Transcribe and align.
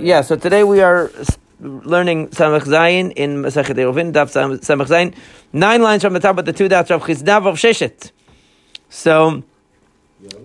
Yeah, 0.00 0.22
so 0.22 0.36
today 0.36 0.64
we 0.64 0.80
are 0.80 1.10
learning 1.60 2.28
Samach 2.28 2.64
Zayin 2.64 3.12
in 3.12 3.42
Masachet 3.42 3.76
Eruvin, 3.76 4.12
Daf 4.12 4.32
Samach 4.32 4.88
Zayin. 4.88 5.14
Nine 5.52 5.82
lines 5.82 6.02
from 6.02 6.12
the 6.14 6.20
top 6.20 6.36
of 6.36 6.44
the 6.44 6.52
two 6.52 6.68
dots 6.68 6.90
of 6.90 7.02
Chizdav 7.02 7.46
of 7.46 7.56
Sheshet. 7.56 8.10
So, 8.88 9.44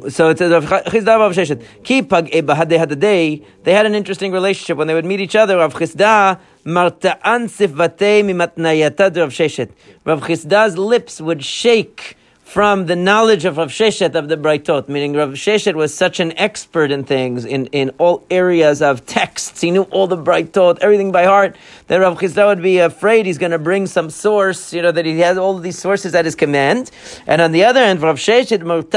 so 0.08 0.30
it 0.30 0.38
says 0.38 0.52
of 0.52 0.66
Chizdav 0.66 1.28
of 1.28 1.36
Sheshet. 1.36 1.66
Ki 1.84 2.04
pag 2.04 2.30
ebahade 2.32 2.78
hadadei. 2.78 3.44
They 3.64 3.74
had 3.74 3.88
an 3.88 3.96
interesting 3.96 4.32
relationship 4.32 4.78
when 4.78 4.88
they 4.88 4.94
would 4.94 5.06
meet 5.06 5.20
each 5.20 5.36
other. 5.36 5.58
Rav 5.58 5.74
Chizda 5.74 6.40
marta'an 6.64 7.50
sifvatei 7.50 8.24
mimatnayata 8.24 9.18
Rav 9.18 9.30
Sheshet. 9.30 9.72
Rav 10.06 10.22
Chizda's 10.22 10.78
lips 10.78 11.20
would 11.20 11.44
shake 11.44 12.18
from 12.50 12.88
the 12.88 12.96
knowledge 12.96 13.46
of 13.46 13.58
Rav 13.58 13.70
Sheshet 13.70 14.16
of 14.16 14.28
the 14.28 14.36
Braitot, 14.36 14.90
meaning 14.90 15.14
Rav 15.14 15.34
Sheshet 15.34 15.76
was 15.76 15.94
such 15.94 16.20
an 16.20 16.36
expert 16.36 16.90
in 16.90 17.04
things, 17.04 17.46
in, 17.46 17.68
in 17.68 17.92
all 18.00 18.26
areas 18.32 18.82
of 18.82 19.06
texts. 19.06 19.62
He 19.62 19.70
knew 19.70 19.84
all 19.84 20.08
the 20.08 20.18
Braitot, 20.18 20.80
everything 20.82 21.12
by 21.12 21.26
heart, 21.26 21.56
that 21.86 21.98
Rav 21.98 22.18
Chizda 22.18 22.48
would 22.48 22.64
be 22.64 22.80
afraid 22.80 23.28
he's 23.28 23.38
going 23.38 23.52
to 23.52 23.60
bring 23.60 23.86
some 23.86 24.10
source, 24.10 24.74
you 24.74 24.82
know, 24.82 24.92
that 24.92 25.06
he 25.06 25.20
has 25.20 25.38
all 25.38 25.60
these 25.60 25.78
sources 25.78 26.16
at 26.16 26.26
his 26.26 26.34
command. 26.34 26.90
And 27.28 27.40
on 27.40 27.52
the 27.52 27.66
other 27.66 27.82
hand, 27.82 28.02
Rav 28.02 28.16
Sheshet, 28.16 28.68
Rav 28.68 28.90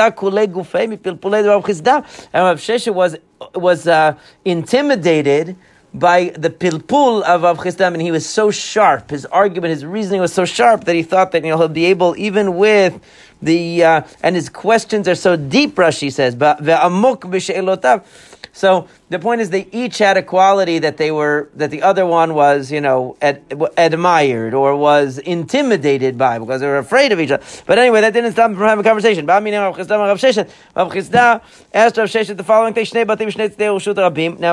Chizda, 1.63 2.27
and 2.33 2.45
Rav 2.45 2.59
Sheshet 2.59 2.95
was, 2.95 3.17
was 3.55 3.87
uh, 3.87 4.17
intimidated 4.47 5.57
by 5.95 6.33
the 6.37 6.51
pilpul 6.51 7.23
of 7.23 7.43
Rav 7.43 7.59
Chisda, 7.59 7.87
and 7.87 8.01
he 8.01 8.11
was 8.11 8.27
so 8.29 8.51
sharp. 8.51 9.11
His 9.11 9.27
argument, 9.27 9.73
his 9.73 9.85
reasoning 9.85 10.21
was 10.21 10.33
so 10.33 10.45
sharp 10.45 10.85
that 10.85 10.95
he 10.95 11.03
thought 11.03 11.33
that 11.33 11.45
you 11.45 11.51
know 11.51 11.59
he'll 11.59 11.69
be 11.69 11.87
able, 11.87 12.17
even 12.17 12.57
with 12.57 13.01
the 13.43 13.85
uh, 13.85 14.03
and 14.23 14.37
his 14.37 14.49
questions 14.49 15.07
are 15.09 15.15
so 15.15 15.37
deep. 15.37 15.75
Rashi 15.75 16.13
says, 16.13 16.35
but 16.35 16.59
the 16.59 16.73
ve'amok 16.73 17.21
b'she'elotav. 17.21 18.32
So 18.55 18.87
the 19.09 19.19
point 19.19 19.41
is, 19.41 19.49
they 19.49 19.67
each 19.73 19.97
had 19.97 20.19
a 20.19 20.23
quality 20.23 20.79
that 20.81 20.99
they 20.99 21.11
were 21.11 21.49
that 21.55 21.71
the 21.71 21.81
other 21.83 22.05
one 22.05 22.35
was, 22.35 22.71
you 22.71 22.83
know, 22.83 23.17
ad, 23.23 23.43
admired 23.79 24.53
or 24.53 24.77
was 24.77 25.17
intimidated 25.19 26.19
by 26.19 26.39
because 26.39 26.61
they 26.61 26.67
were 26.67 26.77
afraid 26.77 27.13
of 27.13 27.21
each 27.21 27.31
other. 27.31 27.43
But 27.67 27.79
anyway, 27.79 28.03
that 28.03 28.13
didn't 28.13 28.33
stop 28.33 28.51
them 28.51 28.59
from 28.59 28.69
having 28.69 28.85
a 28.85 28.89
conversation. 28.89 29.25
Now 29.25 29.41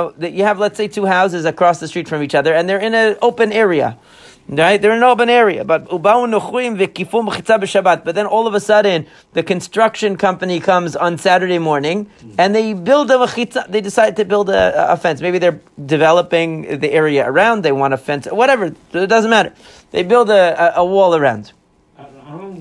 that 0.09 0.31
you 0.31 0.43
have, 0.43 0.59
let's 0.59 0.77
say, 0.77 0.87
two 0.87 1.05
houses 1.05 1.43
across 1.45 1.79
the 1.81 1.87
street 1.87 2.07
from 2.07 2.23
each 2.23 2.35
other, 2.35 2.53
and 2.53 2.69
they're 2.69 2.79
in 2.79 2.93
an 2.93 3.17
open 3.21 3.51
area. 3.51 3.97
Right? 4.49 4.81
They're 4.81 4.91
in 4.91 4.97
an 4.97 5.03
open 5.03 5.29
area. 5.29 5.63
But 5.63 5.89
ubau 5.89 6.27
nuchuim 6.27 6.75
v'kifu 6.75 7.27
mechitza. 7.27 8.03
But 8.03 8.15
then 8.15 8.25
all 8.25 8.47
of 8.47 8.55
a 8.55 8.59
sudden, 8.59 9.05
the 9.33 9.43
construction 9.43 10.17
company 10.17 10.59
comes 10.59 10.95
on 10.95 11.19
Saturday 11.19 11.59
morning 11.59 12.05
hmm. 12.05 12.31
and 12.39 12.55
they 12.55 12.73
build 12.73 13.11
a 13.11 13.15
mechitza. 13.15 13.69
They 13.69 13.81
decide 13.81 14.15
to 14.15 14.25
build 14.25 14.49
a, 14.49 14.91
a 14.93 14.97
fence. 14.97 15.21
Maybe 15.21 15.37
they're 15.37 15.59
developing 15.85 16.79
the 16.79 16.91
area 16.91 17.29
around. 17.29 17.61
They 17.61 17.71
want 17.71 17.93
a 17.93 17.97
fence. 17.97 18.25
Whatever. 18.25 18.73
It 18.93 19.07
doesn't 19.07 19.29
matter. 19.29 19.53
They 19.91 20.01
build 20.01 20.31
a, 20.31 20.77
a, 20.77 20.81
a 20.81 20.85
wall 20.85 21.15
around. 21.15 21.53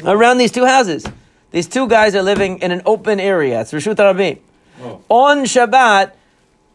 Around 0.05 0.39
these 0.39 0.52
two 0.52 0.67
houses. 0.67 1.06
These 1.50 1.69
two 1.69 1.89
guys 1.89 2.14
are 2.14 2.23
living 2.23 2.58
in 2.58 2.70
an 2.70 2.83
open 2.84 3.19
area. 3.19 3.62
It's 3.62 3.73
Rishut 3.73 3.97
Rabim. 3.97 4.39
Oh. 4.83 5.00
On 5.08 5.39
Shabbat, 5.45 6.12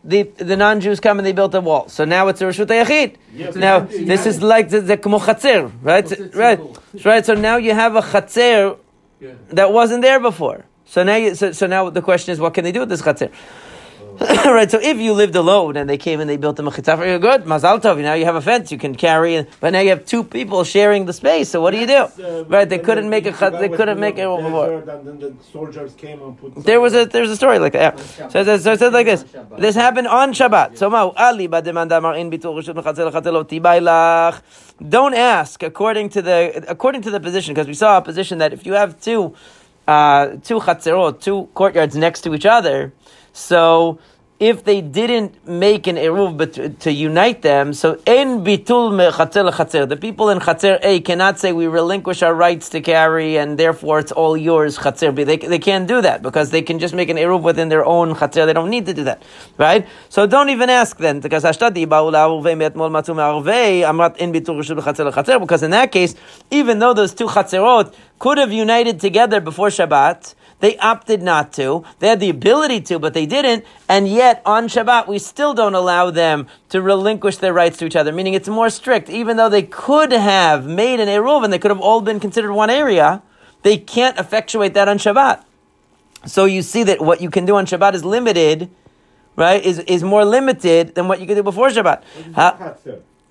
the, 0.03 0.23
the 0.23 0.57
non-Jews 0.57 0.99
come 0.99 1.17
and 1.19 1.25
they 1.25 1.31
built 1.31 1.55
a 1.55 1.61
wall. 1.61 1.87
So 1.89 2.03
now 2.05 2.27
it's 2.27 2.41
a 2.41 2.45
Rishut 2.45 2.67
Yachid. 2.67 3.55
Now, 3.55 3.79
this 3.81 4.25
is 4.25 4.41
like 4.41 4.69
the, 4.69 4.81
the 4.81 4.97
Kmo 4.97 5.19
Chatzir, 5.19 5.71
right? 5.81 6.11
Right. 6.35 6.59
Right. 7.05 7.25
So 7.25 7.33
now 7.35 7.57
you 7.57 7.73
have 7.73 7.95
a 7.95 8.01
Chatzir 8.01 8.77
Yeah. 9.19 9.31
that 9.51 9.71
wasn't 9.71 10.01
there 10.01 10.19
before. 10.19 10.65
So 10.85 11.03
now, 11.03 11.15
you, 11.15 11.33
so, 11.35 11.51
so 11.53 11.65
now 11.67 11.89
the 11.89 12.01
question 12.01 12.33
is, 12.33 12.39
what 12.39 12.53
can 12.53 12.63
they 12.65 12.71
do 12.71 12.81
with 12.81 12.89
this 12.89 13.01
chatzir? 13.01 13.31
right. 14.45 14.69
So 14.69 14.79
if 14.81 14.97
you 14.97 15.13
lived 15.13 15.35
alone 15.35 15.77
and 15.77 15.89
they 15.89 15.97
came 15.97 16.19
and 16.19 16.29
they 16.29 16.37
built 16.37 16.59
a 16.59 16.63
mechitza 16.63 16.97
for 16.97 17.05
you, 17.05 17.17
good, 17.19 17.43
mazal 17.45 17.81
tov. 17.81 18.01
Now 18.01 18.13
you 18.13 18.25
have 18.25 18.35
a 18.35 18.41
fence 18.41 18.71
you 18.71 18.77
can 18.77 18.95
carry, 18.95 19.35
and, 19.35 19.47
but 19.59 19.73
now 19.73 19.79
you 19.79 19.89
have 19.89 20.05
two 20.05 20.23
people 20.23 20.63
sharing 20.63 21.05
the 21.05 21.13
space. 21.13 21.49
So 21.49 21.61
what 21.61 21.71
do 21.71 21.79
you 21.79 21.87
do? 21.87 21.93
Uh, 21.93 22.43
right. 22.45 22.67
They 22.67 22.79
couldn't 22.79 23.09
make 23.09 23.25
a 23.25 23.31
they 23.31 23.69
couldn't 23.69 23.99
make 23.99 24.17
it 24.17 24.27
before. 24.27 24.67
desert 24.81 24.89
And 24.89 25.07
then 25.07 25.19
the 25.19 25.33
soldiers 25.51 25.93
came 25.93 26.21
and 26.21 26.37
put. 26.37 26.55
There 26.63 26.79
was 26.79 26.93
a 26.93 27.05
there's 27.05 27.29
a 27.29 27.35
story 27.35 27.59
like 27.59 27.73
that. 27.73 27.97
Yeah. 28.19 28.27
So, 28.29 28.39
it 28.41 28.45
says- 28.45 28.63
so 28.63 28.71
it 28.73 28.79
says 28.79 28.93
like 28.93 29.05
this. 29.05 29.25
This 29.57 29.75
happened 29.75 30.07
on 30.07 30.33
Shabbat. 30.33 30.77
So 30.77 30.89
Ma'u, 30.89 31.13
Ali 31.15 31.47
b'deman 31.47 31.89
damar 31.89 32.15
in 32.15 32.29
bitul 32.29 32.55
rishut 32.55 32.75
mechatzel 32.75 33.11
chatzel 33.11 33.33
lo 33.33 33.43
tibay 33.43 33.79
lach. 33.81 34.41
Don't 34.87 35.13
ask 35.13 35.63
according 35.63 36.09
to 36.09 36.21
the 36.21 36.65
according 36.67 37.01
to 37.03 37.11
the 37.11 37.19
position 37.19 37.53
because 37.53 37.67
we 37.67 37.73
saw 37.73 37.97
a 37.97 38.01
position 38.01 38.37
that 38.39 38.53
if 38.53 38.65
you 38.65 38.73
have 38.73 38.99
two 39.01 39.33
uh, 39.87 40.27
two 40.43 40.59
chatzerot, 40.59 41.21
two 41.21 41.49
courtyards 41.53 41.95
next 41.95 42.21
to 42.21 42.33
each 42.33 42.45
other, 42.45 42.93
so 43.33 43.99
if 44.43 44.65
they 44.65 44.81
didn't 44.81 45.47
make 45.47 45.87
an 45.87 45.95
eruv 45.95 46.35
but 46.37 46.79
to 46.81 46.91
unite 46.91 47.41
them, 47.43 47.73
so 47.73 47.97
en 48.05 48.43
bitul 48.43 48.93
me 48.93 49.05
chatzer 49.05 49.49
chatzer. 49.51 49.87
The 49.87 49.95
people 49.95 50.29
in 50.29 50.39
chatzer 50.39 50.79
A 50.83 50.99
cannot 50.99 51.39
say 51.39 51.53
we 51.53 51.67
relinquish 51.67 52.21
our 52.21 52.35
rights 52.35 52.67
to 52.69 52.81
carry 52.81 53.37
and 53.37 53.57
therefore 53.57 53.99
it's 53.99 54.11
all 54.11 54.35
yours 54.35 54.77
chatzer 54.77 55.15
B. 55.15 55.23
They, 55.23 55.37
they 55.37 55.59
can't 55.59 55.87
do 55.87 56.01
that 56.01 56.21
because 56.21 56.51
they 56.51 56.61
can 56.61 56.77
just 56.77 56.93
make 56.93 57.07
an 57.07 57.15
eruv 57.15 57.41
within 57.41 57.69
their 57.69 57.85
own 57.85 58.15
chatzer. 58.15 58.45
They 58.45 58.51
don't 58.51 58.69
need 58.69 58.85
to 58.87 58.93
do 58.93 59.05
that, 59.05 59.23
right? 59.57 59.87
So 60.09 60.27
don't 60.27 60.49
even 60.49 60.69
ask 60.69 60.97
then 60.97 61.21
because 61.21 61.43
hashtadi 61.45 61.87
me'arvei 61.87 63.81
amrat 63.81 64.15
en 64.19 64.33
bitul 64.33 65.39
because 65.39 65.63
in 65.63 65.71
that 65.71 65.91
case, 65.91 66.15
even 66.51 66.79
though 66.79 66.93
those 66.93 67.13
two 67.13 67.27
chatzerot 67.27 67.93
could 68.19 68.37
have 68.37 68.51
united 68.51 68.99
together 68.99 69.39
before 69.39 69.69
Shabbat. 69.69 70.35
They 70.63 70.77
opted 70.77 71.21
not 71.21 71.51
to. 71.53 71.83
They 71.99 72.07
had 72.07 72.21
the 72.21 72.29
ability 72.29 72.79
to, 72.83 72.97
but 72.97 73.13
they 73.13 73.25
didn't. 73.25 73.65
And 73.89 74.07
yet, 74.07 74.41
on 74.45 74.69
Shabbat, 74.69 75.09
we 75.09 75.19
still 75.19 75.53
don't 75.53 75.75
allow 75.75 76.09
them 76.09 76.47
to 76.69 76.81
relinquish 76.81 77.35
their 77.35 77.51
rights 77.51 77.75
to 77.79 77.85
each 77.85 77.97
other. 77.97 78.13
Meaning, 78.13 78.33
it's 78.33 78.47
more 78.47 78.69
strict. 78.69 79.09
Even 79.09 79.35
though 79.35 79.49
they 79.49 79.63
could 79.63 80.13
have 80.13 80.65
made 80.65 81.01
an 81.01 81.09
eruv 81.09 81.43
and 81.43 81.51
they 81.51 81.59
could 81.59 81.69
have 81.69 81.81
all 81.81 81.99
been 81.99 82.17
considered 82.17 82.53
one 82.53 82.69
area, 82.69 83.21
they 83.63 83.75
can't 83.77 84.17
effectuate 84.17 84.73
that 84.75 84.87
on 84.87 84.97
Shabbat. 84.99 85.43
So 86.27 86.45
you 86.45 86.61
see 86.61 86.83
that 86.83 87.01
what 87.01 87.19
you 87.19 87.29
can 87.29 87.45
do 87.45 87.57
on 87.57 87.65
Shabbat 87.65 87.93
is 87.93 88.05
limited, 88.05 88.69
right? 89.35 89.61
Is 89.61 89.79
is 89.79 90.01
more 90.01 90.23
limited 90.23 90.95
than 90.95 91.09
what 91.09 91.19
you 91.19 91.27
can 91.27 91.35
do 91.35 91.43
before 91.43 91.71
Shabbat. 91.71 92.03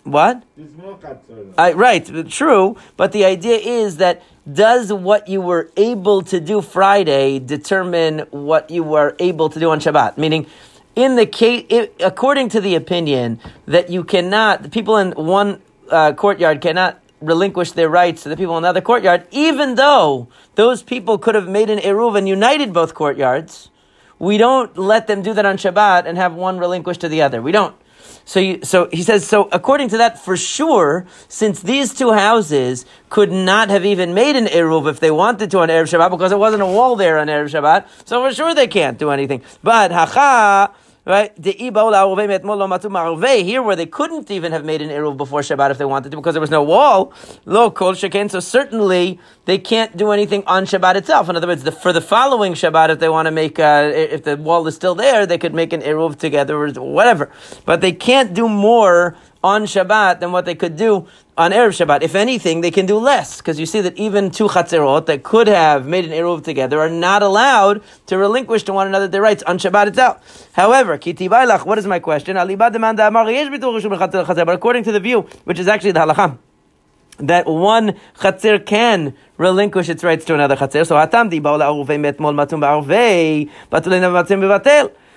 There's 0.05 0.13
How- 0.13 0.13
no 0.13 0.13
chatzer. 0.13 0.13
what? 0.13 0.43
There's 0.57 0.77
no 0.77 0.95
chatzer. 0.95 1.55
I, 1.59 1.73
right, 1.73 2.29
true. 2.31 2.77
But 2.97 3.13
the 3.13 3.25
idea 3.25 3.57
is 3.57 3.97
that 3.99 4.23
does 4.51 4.93
what 4.93 5.29
you 5.29 5.41
were 5.41 5.71
able 5.77 6.23
to 6.23 6.41
do 6.41 6.61
Friday 6.61 7.39
determine 7.39 8.21
what 8.31 8.71
you 8.71 8.83
were 8.83 9.15
able 9.19 9.49
to 9.49 9.61
do 9.61 9.71
on 9.71 9.79
Shabbat? 9.79 10.19
Meaning, 10.19 10.47
in 10.97 11.17
the 11.17 11.27
case, 11.27 11.65
it, 11.69 11.95
according 12.01 12.49
to 12.51 12.61
the 12.61 12.75
opinion 12.75 13.39
that 13.67 13.91
you 13.91 14.05
cannot, 14.05 14.63
the 14.63 14.69
people 14.69 14.97
in 14.97 15.13
one 15.13 15.63
uh, 15.91 16.13
courtyard 16.13 16.61
cannot 16.61 17.01
relinquish 17.21 17.73
their 17.73 17.89
rights 17.89 18.25
to 18.25 18.29
the 18.29 18.37
people 18.37 18.59
in 18.59 18.65
another 18.65 18.81
courtyard, 18.81 19.27
even 19.31 19.77
though 19.77 20.27
those 20.57 20.83
people 20.83 21.19
could 21.19 21.37
have 21.37 21.49
made 21.49 21.71
an 21.71 21.79
eruv 21.79 22.19
and 22.19 22.29
united 22.29 22.73
both 22.73 22.95
courtyards. 22.95 23.71
We 24.19 24.39
don't 24.39 24.77
let 24.77 25.07
them 25.07 25.23
do 25.23 25.33
that 25.35 25.47
on 25.47 25.57
Shabbat 25.57 26.07
and 26.07 26.19
have 26.19 26.35
one 26.35 26.59
relinquished 26.59 27.01
to 27.03 27.09
the 27.09 27.23
other. 27.23 27.41
We 27.41 27.53
don't. 27.53 27.77
So, 28.25 28.41
you, 28.41 28.61
so 28.63 28.89
he 28.93 29.03
says. 29.03 29.27
So, 29.27 29.49
according 29.53 29.89
to 29.89 29.99
that, 29.99 30.19
for 30.19 30.37
sure, 30.37 31.07
since 31.29 31.61
these 31.61 31.95
two 31.95 32.13
houses 32.13 32.85
could 33.09 33.33
not 33.33 33.69
have 33.71 33.85
even 33.85 34.15
made 34.15 34.37
an 34.37 34.47
eruv 34.47 34.89
if 34.89 35.01
they 35.01 35.11
wanted 35.11 35.51
to 35.51 35.59
on 35.59 35.69
erev 35.69 35.85
Shabbat 35.85 36.11
because 36.11 36.31
there 36.31 36.39
wasn't 36.39 36.63
a 36.63 36.67
wall 36.67 36.97
there 36.97 37.19
on 37.19 37.27
erev 37.27 37.51
Shabbat, 37.51 37.87
so 38.07 38.27
for 38.27 38.35
sure 38.35 38.55
they 38.55 38.69
can't 38.69 38.99
do 38.99 39.11
anything. 39.11 39.43
But 39.63 39.91
hacha. 39.91 40.73
Right, 41.05 41.37
here 41.37 41.61
where 43.61 43.75
they 43.75 43.87
couldn't 43.87 44.31
even 44.31 44.53
have 44.53 44.65
made 44.65 44.83
an 44.83 44.89
eruv 44.89 45.17
before 45.17 45.41
Shabbat 45.41 45.73
if 45.73 45.79
they 45.79 45.85
wanted 45.85 46.11
to 46.11 46.17
because 46.17 46.35
there 46.35 46.41
was 46.41 46.49
no 46.51 46.63
wall. 46.63 47.13
Lo 47.45 47.73
kol. 47.73 47.97
So 47.97 48.39
certainly 48.39 49.19
they 49.45 49.59
can't 49.59 49.97
do 49.97 50.13
anything 50.13 50.45
on 50.47 50.65
Shabbat 50.65 50.95
itself. 50.95 51.29
In 51.29 51.35
other 51.35 51.49
words, 51.49 51.65
the, 51.65 51.73
for 51.73 51.93
the 51.93 52.01
following 52.01 52.53
Shabbat, 52.53 52.91
if 52.91 53.01
they 53.01 53.09
want 53.09 53.27
to 53.27 53.33
make, 53.33 53.59
uh, 53.59 53.91
if 53.93 54.23
the 54.23 54.37
wall 54.37 54.65
is 54.69 54.77
still 54.77 54.95
there, 54.95 55.27
they 55.27 55.39
could 55.39 55.55
make 55.55 55.73
an 55.73 55.81
eruv 55.81 56.21
together 56.21 56.57
or 56.57 56.71
whatever. 56.71 57.33
But 57.65 57.81
they 57.81 57.91
can't 57.91 58.33
do 58.33 58.49
more 58.49 59.17
on 59.43 59.65
Shabbat 59.65 60.21
than 60.21 60.31
what 60.31 60.45
they 60.45 60.55
could 60.55 60.77
do 60.77 61.09
on 61.37 61.51
Erev 61.51 61.71
Shabbat. 61.71 62.03
If 62.03 62.15
anything, 62.15 62.61
they 62.61 62.71
can 62.71 62.85
do 62.87 62.99
less, 62.99 63.39
because 63.39 63.59
you 63.59 63.67
see 63.67 63.81
that 63.81 63.97
even 63.97 64.31
two 64.31 64.49
chatzerot 64.49 65.07
that 65.07 65.23
could 65.23 65.47
have 65.49 65.87
made 65.87 66.05
an 66.05 66.11
Eruv 66.11 66.45
together 66.45 66.79
are 66.81 66.91
not 66.91 67.23
allowed 67.23 67.83
to 68.07 68.19
relinquish 68.19 68.65
to 68.65 68.73
one 68.73 68.87
another 68.87 69.09
their 69.09 69.23
rights 69.23 69.43
on 69.45 69.59
Shabbat 69.59 69.87
itself. 69.89 70.49
However, 70.53 70.99
kitibaylach, 70.99 71.65
what 71.65 71.79
is 71.79 71.87
my 71.87 71.99
question? 71.99 72.37
But 72.37 72.47
according 74.55 74.85
to 74.85 74.93
the 74.93 75.01
view, 75.01 75.23
which 75.45 75.59
is 75.59 75.69
actually 75.69 75.93
the 75.93 76.01
halachah, 76.01 76.39
that 77.19 77.47
one 77.47 77.97
chatzir 78.19 78.65
can 78.65 79.15
relinquish 79.37 79.89
its 79.89 80.03
rights 80.03 80.25
to 80.27 80.35
another 80.35 80.57
chatzir. 80.57 80.87
So. 80.87 80.97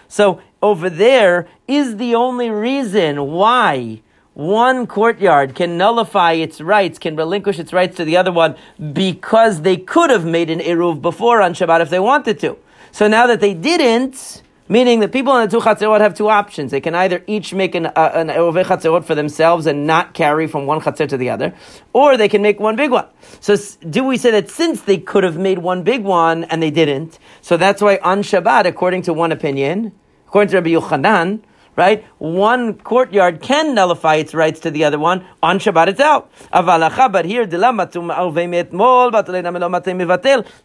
So 0.08 0.42
over 0.62 0.90
there 0.90 1.48
is 1.68 1.98
the 1.98 2.16
only 2.16 2.50
reason 2.52 3.32
why 3.32 4.02
one 4.36 4.86
courtyard 4.86 5.56
can 5.56 5.78
nullify 5.78 6.34
its 6.34 6.62
rights, 6.62 7.00
can 7.00 7.16
relinquish 7.16 7.58
its 7.58 7.74
rights 7.74 7.98
to 7.98 8.06
the 8.06 8.18
other 8.18 8.32
one 8.32 8.56
because 8.94 9.62
they 9.64 9.78
could 9.78 10.12
have 10.12 10.26
made 10.26 10.50
an 10.50 10.60
eruv 10.60 11.02
before 11.02 11.42
on 11.42 11.54
Shabbat 11.54 11.82
if 11.82 11.90
they 11.90 12.00
wanted 12.00 12.40
to. 12.42 12.58
So 12.92 13.08
now 13.08 13.28
that 13.28 13.40
they 13.40 13.54
didn't, 13.54 14.44
Meaning 14.68 15.02
that 15.02 15.12
people 15.12 15.38
in 15.38 15.48
the 15.48 15.60
two 15.60 15.64
chatzerot 15.64 16.02
have 16.02 16.16
two 16.16 16.28
options. 16.28 16.72
They 16.72 16.82
can 16.82 16.96
either 16.96 17.24
each 17.28 17.54
make 17.54 17.76
an, 17.76 17.86
uh, 17.86 18.12
an 18.16 18.30
Eruv 18.30 18.64
chatzerot 18.64 19.06
for 19.06 19.14
themselves 19.14 19.68
and 19.68 19.86
not 19.86 20.16
carry 20.16 20.48
from 20.48 20.66
one 20.66 20.82
chatzer 20.82 21.08
to 21.08 21.18
the 21.18 21.30
other, 21.30 21.54
or 21.94 22.18
they 22.18 22.28
can 22.28 22.42
make 22.42 22.60
one 22.60 22.76
big 22.76 22.90
one. 22.90 23.06
So 23.42 23.56
do 23.88 24.04
we 24.04 24.18
say 24.18 24.32
that 24.32 24.50
since 24.50 24.82
they 24.82 24.98
could 24.98 25.24
have 25.24 25.38
made 25.38 25.60
one 25.60 25.84
big 25.84 26.04
one 26.04 26.46
and 26.46 26.64
they 26.64 26.72
didn't, 26.72 27.20
so 27.44 27.58
that's 27.58 27.80
why 27.80 28.00
on 28.02 28.24
Shabbat, 28.24 28.66
according 28.66 29.04
to 29.04 29.14
one 29.14 29.32
opinion, 29.32 29.92
according 30.26 30.50
to 30.50 30.56
Rabbi 30.56 30.70
Yochanan, 30.70 31.42
right? 31.76 32.06
One 32.18 32.76
courtyard 32.76 33.42
can 33.42 33.76
nullify 33.76 34.16
its 34.16 34.34
rights 34.34 34.60
to 34.62 34.72
the 34.72 34.84
other 34.84 35.00
one 35.00 35.26
on 35.44 35.60
Shabbat 35.60 35.88
itself. 35.88 36.26
Avalacha, 36.54 37.12
but 37.12 37.26
here, 37.26 37.46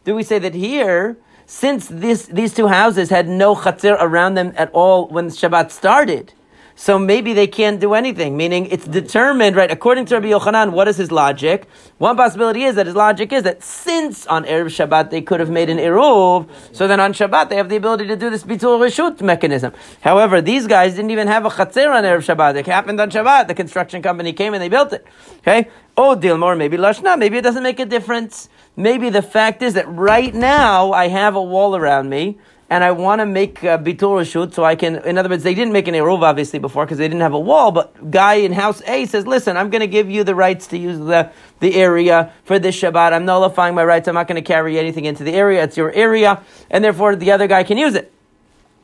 do 0.04 0.14
we 0.14 0.22
say 0.22 0.38
that 0.38 0.54
here, 0.54 1.18
since 1.46 1.88
this, 1.88 2.26
these 2.26 2.54
two 2.54 2.68
houses 2.68 3.10
had 3.10 3.28
no 3.28 3.56
chatzir 3.56 3.96
around 3.98 4.34
them 4.34 4.52
at 4.56 4.70
all 4.72 5.08
when 5.08 5.26
Shabbat 5.28 5.70
started, 5.70 6.32
so 6.80 6.98
maybe 6.98 7.34
they 7.34 7.46
can't 7.46 7.78
do 7.78 7.92
anything, 7.92 8.38
meaning 8.38 8.64
it's 8.64 8.86
determined, 8.86 9.54
right? 9.54 9.70
According 9.70 10.06
to 10.06 10.14
Rabbi 10.14 10.28
Yochanan, 10.28 10.72
what 10.72 10.88
is 10.88 10.96
his 10.96 11.12
logic? 11.12 11.68
One 11.98 12.16
possibility 12.16 12.64
is 12.64 12.76
that 12.76 12.86
his 12.86 12.94
logic 12.94 13.34
is 13.34 13.42
that 13.42 13.62
since 13.62 14.26
on 14.28 14.46
Erev 14.46 14.68
Shabbat 14.68 15.10
they 15.10 15.20
could 15.20 15.40
have 15.40 15.50
made 15.50 15.68
an 15.68 15.76
Eruv, 15.76 16.48
so 16.72 16.88
then 16.88 16.98
on 16.98 17.12
Shabbat 17.12 17.50
they 17.50 17.56
have 17.56 17.68
the 17.68 17.76
ability 17.76 18.06
to 18.06 18.16
do 18.16 18.30
this 18.30 18.44
Bitul 18.44 18.80
Rishut 18.80 19.20
mechanism. 19.20 19.74
However, 20.00 20.40
these 20.40 20.66
guys 20.66 20.94
didn't 20.94 21.10
even 21.10 21.28
have 21.28 21.44
a 21.44 21.50
Chatzir 21.50 21.94
on 21.94 22.02
Erev 22.02 22.24
Shabbat. 22.24 22.56
It 22.56 22.64
happened 22.64 22.98
on 22.98 23.10
Shabbat. 23.10 23.48
The 23.48 23.54
construction 23.54 24.00
company 24.00 24.32
came 24.32 24.54
and 24.54 24.62
they 24.62 24.70
built 24.70 24.94
it. 24.94 25.06
Okay? 25.40 25.68
Oh, 25.98 26.16
Dilmor, 26.16 26.56
maybe 26.56 26.78
Lashna, 26.78 27.18
maybe 27.18 27.36
it 27.36 27.42
doesn't 27.42 27.62
make 27.62 27.78
a 27.78 27.84
difference. 27.84 28.48
Maybe 28.74 29.10
the 29.10 29.20
fact 29.20 29.60
is 29.60 29.74
that 29.74 29.86
right 29.86 30.34
now 30.34 30.92
I 30.92 31.08
have 31.08 31.36
a 31.36 31.42
wall 31.42 31.76
around 31.76 32.08
me 32.08 32.38
and 32.70 32.84
I 32.84 32.92
want 32.92 33.18
to 33.18 33.26
make 33.26 33.64
uh, 33.64 33.78
bitul 33.78 34.14
reshut, 34.20 34.54
so 34.54 34.64
I 34.64 34.76
can. 34.76 34.96
In 35.04 35.18
other 35.18 35.28
words, 35.28 35.42
they 35.42 35.54
didn't 35.54 35.72
make 35.72 35.88
an 35.88 35.94
eruv 35.94 36.22
obviously 36.22 36.60
before 36.60 36.86
because 36.86 36.98
they 36.98 37.08
didn't 37.08 37.20
have 37.20 37.34
a 37.34 37.40
wall. 37.40 37.72
But 37.72 38.10
guy 38.12 38.34
in 38.34 38.52
house 38.52 38.80
A 38.86 39.06
says, 39.06 39.26
"Listen, 39.26 39.56
I'm 39.56 39.70
going 39.70 39.80
to 39.80 39.88
give 39.88 40.08
you 40.08 40.22
the 40.22 40.36
rights 40.36 40.68
to 40.68 40.78
use 40.78 40.98
the 40.98 41.32
the 41.58 41.74
area 41.74 42.32
for 42.44 42.60
this 42.60 42.80
Shabbat. 42.80 43.12
I'm 43.12 43.24
nullifying 43.24 43.74
my 43.74 43.84
rights. 43.84 44.06
I'm 44.06 44.14
not 44.14 44.28
going 44.28 44.42
to 44.42 44.46
carry 44.46 44.78
anything 44.78 45.04
into 45.04 45.24
the 45.24 45.32
area. 45.32 45.64
It's 45.64 45.76
your 45.76 45.90
area, 45.92 46.42
and 46.70 46.84
therefore 46.84 47.16
the 47.16 47.32
other 47.32 47.48
guy 47.48 47.64
can 47.64 47.76
use 47.76 47.96
it." 47.96 48.12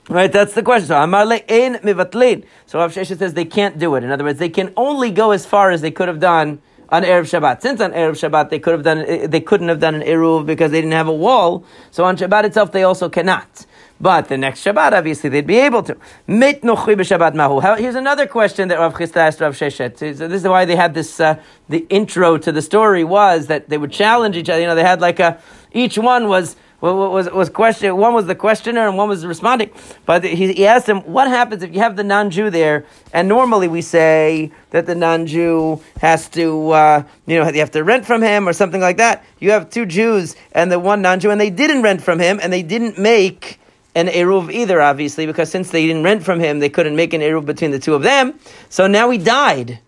Right, 0.08 0.30
that's 0.30 0.54
the 0.54 0.62
question. 0.62 0.88
So 0.88 1.00
Amar 1.00 1.22
ein 1.32 1.76
mivatlin. 1.76 2.44
So 2.66 2.80
Rav 2.80 2.92
Sheshet 2.92 3.18
says 3.18 3.34
they 3.34 3.44
can't 3.44 3.78
do 3.78 3.94
it. 3.94 4.04
In 4.04 4.10
other 4.10 4.24
words, 4.24 4.38
they 4.38 4.48
can 4.48 4.72
only 4.76 5.10
go 5.10 5.30
as 5.30 5.46
far 5.46 5.70
as 5.70 5.80
they 5.80 5.90
could 5.90 6.08
have 6.08 6.20
done 6.20 6.60
on 6.88 7.02
erev 7.02 7.22
Shabbat. 7.22 7.62
Since 7.62 7.80
on 7.80 7.92
erev 7.92 8.12
Shabbat 8.12 8.50
they 8.50 8.58
could 8.58 8.72
have 8.72 8.84
done, 8.84 9.30
they 9.30 9.40
couldn't 9.40 9.68
have 9.68 9.80
done 9.80 9.96
an 9.96 10.02
eruv 10.02 10.46
because 10.46 10.70
they 10.70 10.80
didn't 10.80 10.92
have 10.92 11.08
a 11.08 11.14
wall. 11.14 11.64
So 11.90 12.04
on 12.04 12.16
Shabbat 12.16 12.44
itself 12.44 12.72
they 12.72 12.84
also 12.84 13.08
cannot. 13.08 13.66
But 14.00 14.28
the 14.28 14.36
next 14.36 14.62
Shabbat, 14.64 14.92
obviously, 14.92 15.30
they'd 15.30 15.46
be 15.46 15.58
able 15.58 15.82
to. 15.84 15.96
Mit 16.26 16.62
b'Shabbat 16.62 17.34
mahu. 17.34 17.60
Here's 17.76 17.94
another 17.94 18.26
question 18.26 18.68
that 18.68 18.78
Rav 18.78 18.94
Chisda 18.94 19.16
asked 19.16 19.40
Rav 19.40 19.54
Sheshet. 19.54 19.96
This 19.96 20.20
is 20.20 20.44
why 20.44 20.66
they 20.66 20.76
had 20.76 20.92
this. 20.92 21.18
Uh, 21.18 21.40
the 21.68 21.86
intro 21.88 22.36
to 22.36 22.52
the 22.52 22.62
story 22.62 23.04
was 23.04 23.46
that 23.46 23.68
they 23.70 23.78
would 23.78 23.92
challenge 23.92 24.36
each 24.36 24.50
other. 24.50 24.60
You 24.60 24.66
know, 24.66 24.74
they 24.74 24.82
had 24.82 25.00
like 25.00 25.18
a. 25.18 25.40
Each 25.72 25.96
one 25.96 26.28
was 26.28 26.56
was 26.82 27.30
was 27.30 27.48
question. 27.48 27.96
One 27.96 28.12
was 28.12 28.26
the 28.26 28.34
questioner 28.34 28.86
and 28.86 28.98
one 28.98 29.08
was 29.08 29.24
responding. 29.24 29.70
But 30.04 30.24
he, 30.24 30.52
he 30.52 30.66
asked 30.66 30.86
him, 30.86 31.00
"What 31.00 31.28
happens 31.28 31.62
if 31.62 31.72
you 31.74 31.80
have 31.80 31.96
the 31.96 32.04
non-Jew 32.04 32.50
there?" 32.50 32.84
And 33.14 33.28
normally 33.28 33.66
we 33.66 33.80
say 33.80 34.52
that 34.70 34.84
the 34.84 34.94
non-Jew 34.94 35.80
has 36.02 36.28
to, 36.30 36.70
uh, 36.70 37.02
you 37.26 37.38
know, 37.38 37.48
you 37.48 37.60
have 37.60 37.70
to 37.70 37.82
rent 37.82 38.04
from 38.04 38.22
him 38.22 38.46
or 38.46 38.52
something 38.52 38.82
like 38.82 38.98
that. 38.98 39.24
You 39.38 39.52
have 39.52 39.70
two 39.70 39.86
Jews 39.86 40.36
and 40.52 40.70
the 40.70 40.78
one 40.78 41.00
non-Jew, 41.00 41.30
and 41.30 41.40
they 41.40 41.50
didn't 41.50 41.82
rent 41.82 42.02
from 42.02 42.18
him, 42.18 42.38
and 42.42 42.52
they 42.52 42.62
didn't 42.62 42.98
make 42.98 43.58
an 43.96 44.08
Eruv 44.08 44.52
either, 44.52 44.80
obviously, 44.80 45.26
because 45.26 45.50
since 45.50 45.70
they 45.70 45.86
didn't 45.86 46.04
rent 46.04 46.22
from 46.22 46.38
him, 46.38 46.58
they 46.58 46.68
couldn't 46.68 46.94
make 46.94 47.14
an 47.14 47.22
Eruv 47.22 47.46
between 47.46 47.70
the 47.70 47.78
two 47.78 47.94
of 47.94 48.02
them. 48.02 48.38
So 48.68 48.86
now 48.86 49.08
he 49.08 49.16
died. 49.16 49.80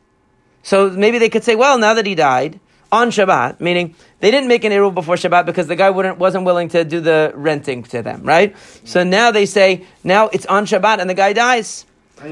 So 0.62 0.90
maybe 0.90 1.19
they 1.19 1.28
could 1.28 1.44
say, 1.44 1.55
well, 1.55 1.78
now 1.78 1.93
that 1.93 2.06
he 2.06 2.14
died 2.14 2.58
on 2.90 3.10
Shabbat, 3.10 3.60
meaning 3.60 3.94
they 4.20 4.31
didn't 4.31 4.49
make 4.49 4.64
an 4.64 4.72
Eruv 4.72 4.94
before 4.94 5.16
Shabbat 5.16 5.44
because 5.44 5.66
the 5.66 5.76
guy 5.76 5.90
wouldn't, 5.90 6.19
wasn't 6.19 6.46
willing 6.46 6.70
to 6.70 6.84
do 6.84 7.00
the 7.00 7.32
renting 7.34 7.82
to 7.84 8.00
them, 8.02 8.22
right? 8.22 8.56
So 8.84 9.05
now 9.05 9.31
they 9.31 9.44
say, 9.44 9.84
now 10.02 10.28
it's 10.28 10.46
on 10.46 10.64
Shabbat 10.64 11.00
and 11.00 11.08
the 11.08 11.14
guy 11.14 11.34
dies. 11.34 11.84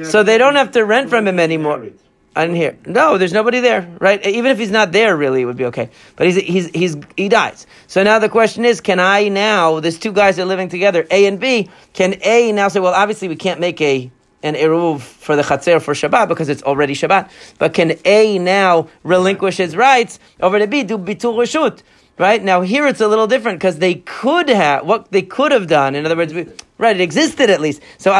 So 0.04 0.22
they 0.22 0.38
don't 0.38 0.56
have 0.56 0.72
to 0.72 0.84
rent 0.84 1.10
from 1.10 1.28
him 1.28 1.38
anymore. 1.38 1.90
I 2.36 2.42
didn't 2.42 2.56
hear. 2.56 2.76
No, 2.84 3.16
there's 3.16 3.32
nobody 3.32 3.60
there, 3.60 3.90
right? 3.98 4.24
Even 4.26 4.50
if 4.50 4.58
he's 4.58 4.70
not 4.70 4.92
there, 4.92 5.16
really, 5.16 5.40
it 5.40 5.44
would 5.46 5.56
be 5.56 5.64
okay. 5.66 5.88
But 6.16 6.26
he's, 6.26 6.36
he's, 6.36 6.66
he's, 6.68 6.96
he 7.16 7.30
dies. 7.30 7.66
So 7.86 8.02
now 8.02 8.18
the 8.18 8.28
question 8.28 8.66
is, 8.66 8.82
can 8.82 9.00
I 9.00 9.28
now, 9.28 9.80
there's 9.80 9.98
two 9.98 10.12
guys 10.12 10.36
that 10.36 10.42
are 10.42 10.46
living 10.46 10.68
together, 10.68 11.06
A 11.10 11.24
and 11.24 11.40
B, 11.40 11.70
can 11.94 12.14
A 12.22 12.52
now 12.52 12.68
say, 12.68 12.78
well, 12.78 12.92
obviously 12.92 13.28
we 13.28 13.36
can't 13.36 13.58
make 13.58 13.80
a, 13.80 14.10
an 14.42 14.54
eruv 14.54 15.00
for 15.00 15.34
the 15.34 15.40
chatzir 15.40 15.80
for 15.80 15.94
Shabbat 15.94 16.28
because 16.28 16.50
it's 16.50 16.62
already 16.62 16.92
Shabbat. 16.92 17.30
But 17.58 17.72
can 17.72 17.94
A 18.04 18.38
now 18.38 18.88
relinquish 19.02 19.56
his 19.56 19.74
rights 19.74 20.18
over 20.38 20.58
to 20.58 20.66
B, 20.66 20.82
do 20.82 20.98
bitul? 20.98 21.80
Right 22.18 22.42
now, 22.42 22.62
here 22.62 22.86
it's 22.86 23.02
a 23.02 23.08
little 23.08 23.26
different 23.26 23.58
because 23.58 23.78
they 23.78 23.96
could 23.96 24.48
have 24.48 24.86
what 24.86 25.12
they 25.12 25.20
could 25.20 25.52
have 25.52 25.66
done. 25.66 25.94
In 25.94 26.06
other 26.06 26.16
words, 26.16 26.32
we, 26.32 26.46
right, 26.78 26.96
it 26.96 27.02
existed 27.02 27.50
at 27.50 27.60
least. 27.60 27.82
So 27.98 28.10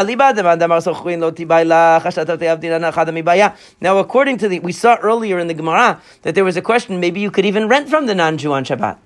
now, 3.81 3.99
according 3.99 4.39
to 4.39 4.49
the, 4.49 4.61
we 4.61 4.73
saw 4.73 4.97
earlier 4.97 5.39
in 5.39 5.47
the 5.47 5.55
Gemara 5.55 6.03
that 6.23 6.35
there 6.35 6.45
was 6.45 6.59
a 6.59 6.63
question. 6.63 7.01
Maybe 7.01 7.21
you 7.21 7.31
could 7.31 7.47
even 7.47 7.69
rent 7.69 7.89
from 7.89 8.05
the 8.05 8.15
non-Jew 8.15 8.53
on 8.53 8.67
Shabbat. 8.67 8.99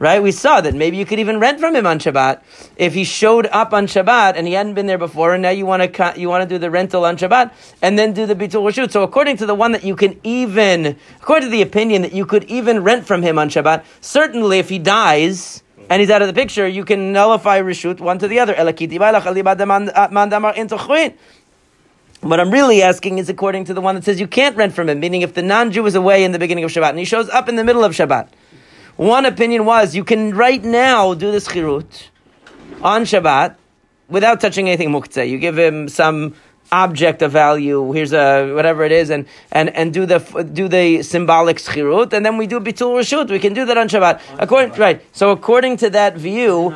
Right? 0.00 0.22
We 0.22 0.32
saw 0.32 0.62
that 0.62 0.74
maybe 0.74 0.96
you 0.96 1.04
could 1.04 1.18
even 1.18 1.38
rent 1.38 1.60
from 1.60 1.76
him 1.76 1.86
on 1.86 1.98
Shabbat 1.98 2.40
if 2.76 2.94
he 2.94 3.04
showed 3.04 3.44
up 3.52 3.74
on 3.74 3.86
Shabbat 3.86 4.32
and 4.34 4.46
he 4.46 4.54
hadn't 4.54 4.72
been 4.72 4.86
there 4.86 4.96
before, 4.96 5.34
and 5.34 5.42
now 5.42 5.50
you 5.50 5.66
want 5.66 5.82
to 5.82 6.14
you 6.16 6.26
want 6.26 6.42
to 6.42 6.48
do 6.48 6.56
the 6.56 6.70
rental 6.70 7.04
on 7.04 7.18
Shabbat 7.18 7.52
and 7.82 7.98
then 7.98 8.14
do 8.14 8.24
the 8.24 8.34
bitul 8.34 8.62
reshut. 8.64 8.90
So 8.90 9.02
according 9.02 9.36
to 9.36 9.46
the 9.46 9.54
one 9.54 9.72
that 9.72 9.84
you 9.84 9.94
can 9.94 10.18
even, 10.24 10.96
according 11.20 11.50
to 11.50 11.52
the 11.52 11.60
opinion 11.60 12.00
that 12.00 12.14
you 12.14 12.24
could 12.24 12.44
even 12.44 12.82
rent 12.82 13.06
from 13.06 13.20
him 13.22 13.38
on 13.38 13.50
Shabbat, 13.50 13.84
certainly 14.00 14.58
if 14.58 14.70
he 14.70 14.78
dies 14.78 15.62
and 15.90 16.00
he's 16.00 16.08
out 16.08 16.22
of 16.22 16.28
the 16.28 16.34
picture, 16.34 16.66
you 16.66 16.86
can 16.86 17.12
nullify 17.12 17.60
reshut 17.60 18.00
one 18.00 18.18
to 18.20 18.26
the 18.26 18.38
other. 18.38 18.54
Ah, 18.56 20.06
what 22.22 22.40
I'm 22.40 22.50
really 22.50 22.82
asking 22.82 23.18
is 23.18 23.28
according 23.28 23.64
to 23.66 23.74
the 23.74 23.80
one 23.82 23.96
that 23.96 24.04
says 24.04 24.18
you 24.18 24.26
can't 24.26 24.56
rent 24.56 24.72
from 24.72 24.88
him, 24.88 24.98
meaning 24.98 25.20
if 25.20 25.34
the 25.34 25.42
non-Jew 25.42 25.84
is 25.84 25.94
away 25.94 26.24
in 26.24 26.32
the 26.32 26.38
beginning 26.38 26.64
of 26.64 26.70
Shabbat 26.70 26.88
and 26.88 26.98
he 26.98 27.04
shows 27.04 27.28
up 27.28 27.50
in 27.50 27.56
the 27.56 27.64
middle 27.64 27.84
of 27.84 27.92
Shabbat. 27.92 28.28
One 29.00 29.24
opinion 29.24 29.64
was 29.64 29.94
you 29.94 30.04
can 30.04 30.34
right 30.34 30.62
now 30.62 31.14
do 31.14 31.32
this 31.32 31.48
chirut 31.48 32.08
on 32.82 33.04
Shabbat 33.04 33.54
without 34.10 34.42
touching 34.42 34.68
anything 34.68 34.90
muktzeh. 34.90 35.26
You 35.26 35.38
give 35.38 35.56
him 35.56 35.88
some 35.88 36.34
object 36.70 37.22
of 37.22 37.32
value. 37.32 37.92
Here's 37.92 38.12
a 38.12 38.52
whatever 38.52 38.84
it 38.84 38.92
is, 38.92 39.08
and 39.08 39.24
and 39.52 39.74
and 39.74 39.94
do 39.94 40.04
the 40.04 40.18
do 40.52 40.68
the 40.68 41.02
symbolic 41.02 41.56
schirut, 41.56 42.12
and 42.12 42.26
then 42.26 42.36
we 42.36 42.46
do 42.46 42.60
bitul 42.60 42.92
reshut. 42.92 43.30
We 43.30 43.38
can 43.38 43.54
do 43.54 43.64
that 43.64 43.78
on 43.78 43.88
Shabbat. 43.88 44.20
according 44.38 44.78
right. 44.78 45.00
So 45.12 45.30
according 45.30 45.78
to 45.78 45.88
that 45.88 46.18
view, 46.18 46.74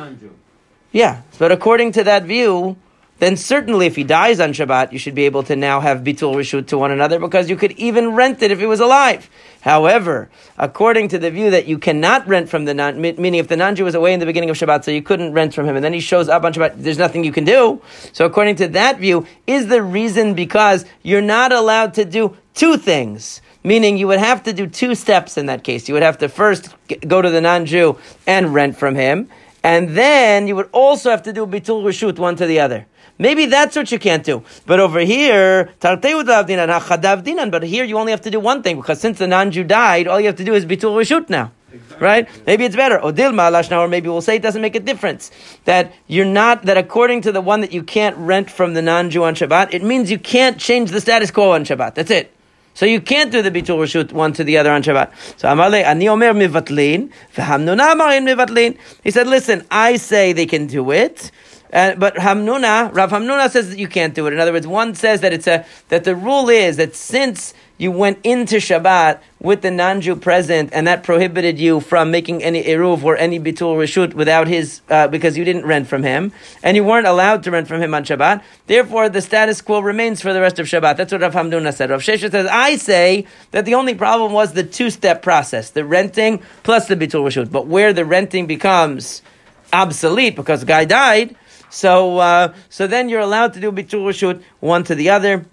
yeah. 0.91 1.21
But 1.37 1.51
according 1.51 1.91
to 1.91 2.03
that 2.05 2.23
view, 2.23 2.75
then 3.19 3.37
certainly 3.37 3.85
if 3.85 3.95
he 3.95 4.03
dies 4.03 4.39
on 4.39 4.51
Shabbat, 4.51 4.91
you 4.91 4.97
should 4.97 5.13
be 5.13 5.25
able 5.25 5.43
to 5.43 5.55
now 5.55 5.79
have 5.79 5.99
bitul 5.99 6.33
reshut 6.33 6.65
to 6.67 6.77
one 6.79 6.89
another 6.89 7.19
because 7.19 7.51
you 7.51 7.55
could 7.55 7.73
even 7.73 8.15
rent 8.15 8.41
it 8.41 8.49
if 8.49 8.59
he 8.59 8.65
was 8.65 8.79
alive. 8.79 9.29
However, 9.65 10.29
according 10.59 11.07
to 11.07 11.17
the 11.17 11.31
view 11.31 11.49
that 11.49 11.65
you 11.65 11.79
cannot 11.79 12.27
rent 12.27 12.49
from 12.49 12.65
the 12.65 12.75
non, 12.75 13.01
meaning 13.01 13.33
if 13.33 13.47
the 13.47 13.57
non-Jew 13.57 13.83
was 13.83 13.95
away 13.95 14.13
in 14.13 14.19
the 14.19 14.25
beginning 14.27 14.51
of 14.51 14.57
Shabbat, 14.57 14.83
so 14.83 14.91
you 14.91 15.01
couldn't 15.01 15.33
rent 15.33 15.55
from 15.55 15.65
him, 15.65 15.75
and 15.75 15.83
then 15.83 15.91
he 15.91 15.99
shows 15.99 16.29
up 16.29 16.43
on 16.43 16.53
Shabbat, 16.53 16.83
there's 16.83 16.99
nothing 16.99 17.23
you 17.23 17.31
can 17.31 17.45
do. 17.45 17.81
So 18.13 18.25
according 18.27 18.57
to 18.57 18.67
that 18.67 18.99
view, 18.99 19.25
is 19.47 19.65
the 19.65 19.81
reason 19.81 20.35
because 20.35 20.85
you're 21.01 21.19
not 21.19 21.51
allowed 21.51 21.95
to 21.95 22.05
do 22.05 22.37
two 22.53 22.77
things. 22.77 23.41
Meaning 23.63 23.97
you 23.97 24.05
would 24.05 24.19
have 24.19 24.43
to 24.43 24.53
do 24.53 24.67
two 24.67 24.93
steps 24.93 25.35
in 25.35 25.47
that 25.47 25.63
case. 25.63 25.87
You 25.87 25.95
would 25.95 26.03
have 26.03 26.19
to 26.19 26.29
first 26.29 26.69
go 27.07 27.23
to 27.23 27.31
the 27.31 27.41
non-Jew 27.41 27.97
and 28.27 28.53
rent 28.53 28.77
from 28.77 28.93
him, 28.93 29.29
and 29.63 29.97
then 29.97 30.47
you 30.47 30.55
would 30.57 30.69
also 30.73 31.09
have 31.09 31.23
to 31.23 31.33
do 31.33 31.47
bitul 31.47 31.81
reshut 31.83 32.19
one 32.19 32.35
to 32.35 32.45
the 32.45 32.59
other. 32.59 32.85
Maybe 33.17 33.45
that's 33.45 33.75
what 33.75 33.91
you 33.91 33.99
can't 33.99 34.23
do. 34.23 34.43
But 34.65 34.79
over 34.79 34.99
here, 34.99 35.71
tarteu 35.79 36.23
davdinan, 36.23 36.79
hachadav 36.79 37.23
dinan. 37.23 37.49
But 37.49 37.63
here 37.63 37.85
you 37.85 37.97
only 37.97 38.11
have 38.11 38.21
to 38.21 38.31
do 38.31 38.39
one 38.39 38.61
thing 38.61 38.75
because 38.75 38.99
since 38.99 39.19
the 39.19 39.27
non-Jew 39.27 39.63
died, 39.63 40.07
all 40.07 40.19
you 40.19 40.27
have 40.27 40.35
to 40.35 40.43
do 40.43 40.53
is 40.53 40.65
bitul 40.65 40.95
reshut 40.95 41.29
now. 41.29 41.51
Right? 41.99 42.29
Maybe 42.45 42.63
it's 42.63 42.75
better. 42.75 42.99
Odil 42.99 43.33
malash 43.33 43.69
now, 43.69 43.81
or 43.81 43.87
maybe 43.87 44.07
we'll 44.07 44.21
say 44.21 44.37
it 44.37 44.41
doesn't 44.41 44.61
make 44.61 44.75
a 44.75 44.79
difference. 44.79 45.29
That 45.65 45.93
you're 46.07 46.25
not, 46.25 46.63
that 46.63 46.77
according 46.77 47.21
to 47.21 47.31
the 47.33 47.41
one 47.41 47.61
that 47.61 47.73
you 47.73 47.83
can't 47.83 48.15
rent 48.17 48.49
from 48.49 48.73
the 48.73 48.81
non-Jew 48.81 49.23
on 49.23 49.35
Shabbat, 49.35 49.73
it 49.73 49.83
means 49.83 50.09
you 50.09 50.19
can't 50.19 50.57
change 50.57 50.91
the 50.91 51.01
status 51.01 51.31
quo 51.31 51.51
on 51.51 51.65
Shabbat. 51.65 51.95
That's 51.95 52.11
it. 52.11 52.33
So 52.75 52.85
you 52.85 52.99
can't 52.99 53.31
do 53.31 53.41
the 53.41 53.51
bitul 53.51 53.77
reshut 53.77 54.11
one 54.11 54.33
to 54.33 54.43
the 54.43 54.57
other 54.57 54.71
on 54.71 54.83
Shabbat. 54.83 55.11
So 55.37 55.47
Amalei, 55.47 55.83
ani 55.83 56.07
omer 56.09 56.33
mivatlin, 56.33 57.11
v'hamnuna 57.33 57.93
amarin 57.93 58.23
mivatlin. 58.23 58.77
He 59.03 59.11
said, 59.11 59.27
listen, 59.27 59.65
I 59.71 59.95
say 59.95 60.33
they 60.33 60.45
can 60.45 60.67
do 60.67 60.91
it, 60.91 61.31
Uh, 61.73 61.95
but 61.95 62.15
Hamnuna, 62.15 62.93
Rav 62.93 63.11
Hamnuna 63.11 63.49
says 63.49 63.69
that 63.69 63.79
you 63.79 63.87
can't 63.87 64.13
do 64.13 64.27
it. 64.27 64.33
In 64.33 64.39
other 64.39 64.53
words, 64.53 64.67
one 64.67 64.95
says 64.95 65.21
that 65.21 65.33
it's 65.33 65.47
a 65.47 65.65
that 65.89 66.03
the 66.03 66.15
rule 66.15 66.49
is 66.49 66.77
that 66.77 66.95
since 66.95 67.53
you 67.77 67.91
went 67.91 68.19
into 68.23 68.55
Shabbat 68.55 69.19
with 69.39 69.61
the 69.61 69.71
non-Jew 69.71 70.15
present, 70.15 70.69
and 70.71 70.87
that 70.87 71.03
prohibited 71.03 71.59
you 71.59 71.81
from 71.81 72.09
making 72.09 72.41
any 72.41 72.63
eruv 72.63 73.03
or 73.03 73.17
any 73.17 73.37
bitul 73.39 73.75
reshut 73.75 74.13
without 74.13 74.47
his, 74.47 74.79
uh, 74.89 75.09
because 75.09 75.37
you 75.37 75.43
didn't 75.43 75.65
rent 75.65 75.87
from 75.87 76.01
him, 76.01 76.31
and 76.63 76.77
you 76.77 76.83
weren't 76.83 77.05
allowed 77.05 77.43
to 77.43 77.51
rent 77.51 77.67
from 77.67 77.81
him 77.81 77.93
on 77.93 78.05
Shabbat. 78.05 78.41
Therefore, 78.67 79.09
the 79.09 79.21
status 79.21 79.61
quo 79.61 79.81
remains 79.81 80.21
for 80.21 80.31
the 80.31 80.39
rest 80.39 80.57
of 80.57 80.67
Shabbat. 80.67 80.95
That's 80.95 81.11
what 81.11 81.21
Rav 81.21 81.33
Hamnuna 81.33 81.73
said. 81.73 81.89
Rav 81.89 82.01
Sheshet 82.01 82.31
says, 82.31 82.47
I 82.49 82.77
say 82.77 83.27
that 83.51 83.65
the 83.65 83.75
only 83.75 83.93
problem 83.93 84.31
was 84.31 84.53
the 84.53 84.63
two-step 84.63 85.21
process, 85.21 85.71
the 85.71 85.83
renting 85.83 86.41
plus 86.63 86.87
the 86.87 86.95
bitul 86.95 87.25
reshut. 87.25 87.51
But 87.51 87.67
where 87.67 87.91
the 87.91 88.05
renting 88.05 88.47
becomes 88.47 89.21
obsolete 89.73 90.37
because 90.37 90.61
the 90.61 90.65
guy 90.65 90.85
died, 90.85 91.35
so 91.69 92.19
uh, 92.19 92.53
so 92.69 92.87
then 92.87 93.09
you're 93.09 93.21
allowed 93.21 93.53
to 93.53 93.59
do 93.59 93.71
bitul 93.71 94.03
reshut 94.03 94.41
one 94.59 94.83
to 94.85 94.95
the 94.95 95.09
other, 95.09 95.45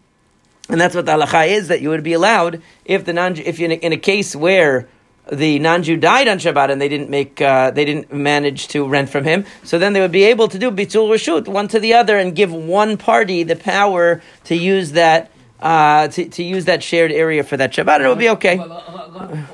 and 0.68 0.80
that's 0.80 0.94
what 0.94 1.06
the 1.06 1.12
halacha 1.12 1.48
is 1.48 1.68
that 1.68 1.80
you 1.80 1.88
would 1.90 2.04
be 2.04 2.12
allowed 2.12 2.62
if 2.84 3.04
the 3.04 3.12
non 3.12 3.36
if 3.36 3.58
you're 3.58 3.70
in 3.70 3.78
a, 3.78 3.86
in 3.86 3.92
a 3.92 3.96
case 3.96 4.36
where 4.36 4.88
the 5.30 5.58
non-Jew 5.58 5.96
died 5.98 6.26
on 6.26 6.38
Shabbat 6.38 6.70
and 6.70 6.80
they 6.80 6.88
didn't 6.88 7.10
make 7.10 7.40
uh, 7.40 7.70
they 7.70 7.84
didn't 7.84 8.12
manage 8.12 8.68
to 8.68 8.86
rent 8.86 9.08
from 9.08 9.24
him. 9.24 9.44
So 9.62 9.78
then 9.78 9.92
they 9.92 10.00
would 10.00 10.12
be 10.12 10.24
able 10.24 10.48
to 10.48 10.58
do 10.58 10.70
bitul 10.70 11.08
reshut 11.08 11.46
one 11.48 11.68
to 11.68 11.80
the 11.80 11.94
other 11.94 12.18
and 12.18 12.34
give 12.34 12.52
one 12.52 12.96
party 12.96 13.42
the 13.42 13.56
power 13.56 14.22
to 14.44 14.56
use 14.56 14.92
that. 14.92 15.30
Uh, 15.60 16.08
to, 16.08 16.28
to 16.28 16.42
use 16.42 16.64
that 16.64 16.82
shared 16.82 17.12
area 17.12 17.44
for 17.44 17.56
that 17.56 17.72
Shabbat, 17.72 18.00
it 18.00 18.08
will 18.08 18.16
be 18.16 18.28
okay. 18.30 18.58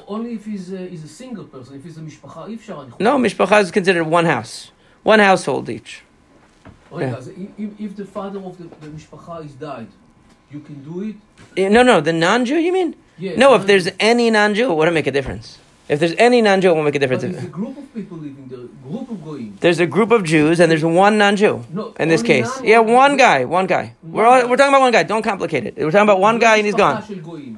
Only 0.07 0.33
if 0.33 0.47
he's 0.47 0.73
a, 0.73 0.89
he's 0.89 1.05
a 1.05 1.09
single 1.09 1.45
person, 1.45 1.77
if 1.77 1.85
he's 1.85 1.99
a 1.99 2.01
mishpacha, 2.01 2.99
No, 2.99 3.19
mishpacha 3.19 3.61
is 3.61 3.71
considered 3.71 4.05
one 4.05 4.25
house, 4.25 4.71
one 5.03 5.19
household 5.19 5.69
each. 5.69 6.03
If, 6.91 7.97
the 7.97 8.05
father 8.05 8.39
of 8.39 8.57
the, 8.59 8.65
the 8.65 8.87
mishpacha 8.89 9.45
is 9.45 9.53
died, 9.53 9.89
you 10.51 10.61
can 10.61 10.83
do 10.85 11.15
it? 11.57 11.71
No, 11.71 11.83
no, 11.83 12.01
the 12.01 12.13
non 12.13 12.45
Jew, 12.45 12.57
you 12.57 12.73
mean? 12.73 12.95
Yeah, 13.19 13.37
no, 13.37 13.55
if 13.55 13.67
there's 13.67 13.89
any 13.99 14.31
non 14.31 14.55
Jew, 14.55 14.71
it 14.71 14.75
wouldn't 14.75 14.95
make 14.95 15.07
a 15.07 15.11
difference. 15.11 15.59
If 15.89 16.01
there's 16.01 16.15
any 16.19 16.43
non 16.43 16.61
Jew, 16.61 16.71
it 16.71 16.75
won't 16.75 16.85
make 16.85 16.95
a 16.95 16.99
difference. 16.99 17.23
But 17.25 17.33
there's 17.33 17.45
a 17.45 17.49
group 17.49 17.79
of 17.79 17.95
people 17.95 18.19
living 18.19 18.47
there, 18.49 18.59
group 18.91 19.11
of 19.11 19.25
going. 19.25 19.57
There's 19.61 19.81
a 19.81 19.87
group 19.87 20.11
of 20.11 20.23
Jews, 20.23 20.61
and 20.61 20.71
there's 20.71 20.85
one 20.85 21.17
non 21.17 21.37
Jew 21.37 21.65
no, 21.71 21.95
in 21.99 22.11
this 22.11 22.23
case. 22.23 22.47
Non- 22.57 22.65
yeah, 22.65 22.79
one 22.81 23.17
guy, 23.17 23.47
one 23.47 23.67
guy. 23.67 23.95
One 24.03 24.13
we're, 24.13 24.27
all, 24.27 24.49
we're 24.49 24.57
talking 24.57 24.75
about 24.75 24.83
one 24.83 24.93
guy, 24.93 25.03
don't 25.03 25.23
complicate 25.23 25.65
it. 25.65 25.77
We're 25.79 25.91
talking 25.91 26.03
about 26.03 26.21
one 26.21 26.39
guy, 26.39 26.57
and 26.57 26.67
he's 26.67 26.75
gone. 26.75 27.03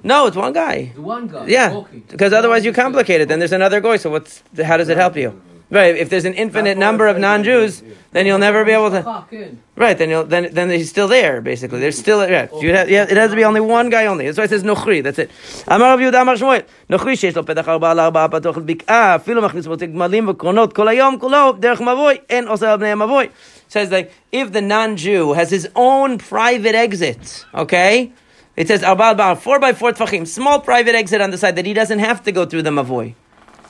No, 0.05 0.27
it's 0.27 0.37
one 0.37 0.53
guy. 0.53 0.93
The 0.95 1.03
one 1.03 1.27
guy? 1.27 1.47
Yeah. 1.47 1.83
Because 2.09 2.33
otherwise 2.33 2.65
you 2.65 2.73
complicate 2.73 3.21
it. 3.21 3.29
Then 3.29 3.41
there's 3.41 3.53
another 3.53 3.81
guy, 3.81 3.97
so 3.97 4.11
what's, 4.11 4.45
how 4.65 4.77
does 4.77 4.89
it 4.89 4.97
help 4.97 5.17
you? 5.17 5.41
Right. 5.72 5.96
If 5.98 6.10
there's 6.12 6.26
an 6.26 6.36
infinite 6.36 6.78
number 6.78 7.08
of 7.08 7.18
non-Jews, 7.18 7.82
then 8.12 8.28
you'll 8.28 8.38
never 8.38 8.64
be 8.64 8.72
able 8.72 8.92
to. 8.92 9.02
משפחה, 9.02 9.22
כן. 9.32 9.56
Right. 9.76 9.98
Then 9.98 10.10
you'll 10.12 10.24
then 10.24 10.54
then 10.54 10.70
he's 10.70 10.90
still 10.90 11.08
there. 11.08 11.42
Basically, 11.42 11.80
there's 11.80 11.98
still 11.98 12.20
yeah. 12.30 12.48
You 12.62 12.76
have, 12.76 12.90
yeah. 12.90 13.12
It 13.12 13.18
has 13.18 13.32
to 13.32 13.36
be 13.36 13.44
only 13.44 13.62
one 13.62 13.90
guy 13.90 14.06
only. 14.06 14.26
That's 14.26 14.38
why 14.38 14.44
it 14.44 14.52
says 14.52 14.64
nochri. 14.64 15.02
That's 15.02 15.18
it. 15.18 15.32
אמר 15.72 15.94
רב 15.94 16.00
יהודה 16.00 16.22
אמר 16.22 16.36
שמואל, 16.36 16.60
נוכרי 16.90 17.16
שיש 17.16 17.36
לו 17.36 17.46
פתח 17.46 17.70
ארבעה 17.70 17.94
לארבעה 17.94 18.28
פתוח 18.28 18.58
לבקעה, 18.58 19.16
אפילו 19.16 19.42
מכניס 19.42 19.68
בו 19.68 19.76
גמלים 19.94 20.30
וקרונות 20.30 20.74
כל 20.74 20.88
היום 20.88 21.18
כולו 21.20 21.52
דרך 21.60 21.82
מבוי, 21.82 22.16
אין 22.30 22.48
עושה 22.48 22.72
על 22.72 22.78
בני 22.78 22.92
המבוי. 22.92 23.28
Says 23.70 23.90
like 23.92 24.12
if 24.32 24.54
the 24.54 24.62
non-Jew 24.62 25.34
has 25.34 25.50
his 25.50 25.68
own 25.76 26.20
private 26.20 26.76
exit, 26.76 27.46
okay. 27.54 28.12
It 28.56 28.68
says 28.68 28.84
arba'al 28.84 29.18
ba'al, 29.18 29.38
four 29.38 29.60
by 29.60 29.74
four 29.74 29.92
tfachim, 29.92 30.26
small 30.28 30.60
private 30.60 30.96
exit 30.96 31.20
on 31.20 31.32
the 31.32 31.38
side 31.38 31.56
that 31.58 31.66
he 31.66 31.74
doesn't 31.74 32.00
have 32.00 32.24
to 32.24 32.32
go 32.32 32.46
through 32.46 32.62
the 32.62 32.70
mavoy. 32.70 33.14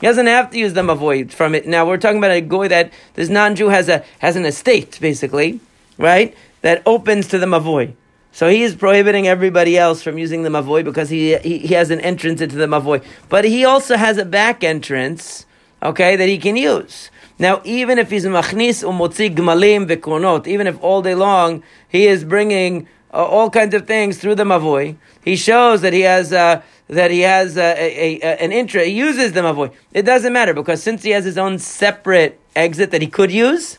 He 0.00 0.06
doesn't 0.06 0.26
have 0.26 0.50
to 0.50 0.58
use 0.58 0.72
the 0.72 0.80
mavoy 0.80 1.30
from 1.30 1.54
it. 1.54 1.66
Now 1.66 1.86
we're 1.86 1.98
talking 1.98 2.18
about 2.18 2.30
a 2.30 2.40
goy 2.40 2.68
that 2.68 2.92
this 3.14 3.28
non-Jew 3.28 3.68
has 3.68 3.88
a 3.88 4.02
has 4.18 4.34
an 4.34 4.46
estate, 4.46 4.98
basically, 5.00 5.60
right? 5.98 6.34
That 6.62 6.82
opens 6.86 7.28
to 7.28 7.38
the 7.38 7.46
mavoy. 7.46 7.92
So 8.32 8.48
he 8.48 8.62
is 8.62 8.74
prohibiting 8.74 9.28
everybody 9.28 9.76
else 9.76 10.02
from 10.02 10.16
using 10.16 10.42
the 10.42 10.48
mavoy 10.48 10.84
because 10.84 11.10
he, 11.10 11.36
he 11.38 11.58
he 11.58 11.74
has 11.74 11.90
an 11.90 12.00
entrance 12.00 12.40
into 12.40 12.56
the 12.56 12.66
mavoy. 12.66 13.04
But 13.28 13.44
he 13.44 13.64
also 13.64 13.96
has 13.96 14.16
a 14.16 14.24
back 14.24 14.64
entrance, 14.64 15.44
okay, 15.82 16.16
that 16.16 16.28
he 16.28 16.38
can 16.38 16.56
use. 16.56 17.10
Now, 17.38 17.60
even 17.64 17.98
if 17.98 18.10
he's 18.10 18.24
machnis 18.24 18.82
umotzi 18.82 19.34
gmalim 19.34 19.86
vekronot, 19.86 20.46
even 20.46 20.66
if 20.66 20.82
all 20.82 21.02
day 21.02 21.14
long 21.14 21.62
he 21.88 22.06
is 22.06 22.24
bringing 22.24 22.86
uh, 23.12 23.24
all 23.24 23.50
kinds 23.50 23.74
of 23.74 23.86
things 23.86 24.18
through 24.18 24.36
the 24.36 24.44
mavoy, 24.44 24.96
he 25.24 25.36
shows 25.36 25.82
that 25.82 25.92
he 25.92 26.02
has 26.02 26.32
uh, 26.32 26.62
that 26.90 27.10
he 27.10 27.20
has 27.20 27.56
a, 27.56 27.60
a, 27.60 28.20
a 28.20 28.42
an 28.42 28.52
interest, 28.52 28.86
he 28.86 28.92
uses 28.92 29.32
the 29.32 29.40
mavoi. 29.40 29.72
It 29.92 30.02
doesn't 30.02 30.32
matter 30.32 30.52
because 30.52 30.82
since 30.82 31.02
he 31.02 31.10
has 31.10 31.24
his 31.24 31.38
own 31.38 31.58
separate 31.58 32.40
exit 32.56 32.90
that 32.90 33.00
he 33.00 33.06
could 33.06 33.30
use, 33.30 33.78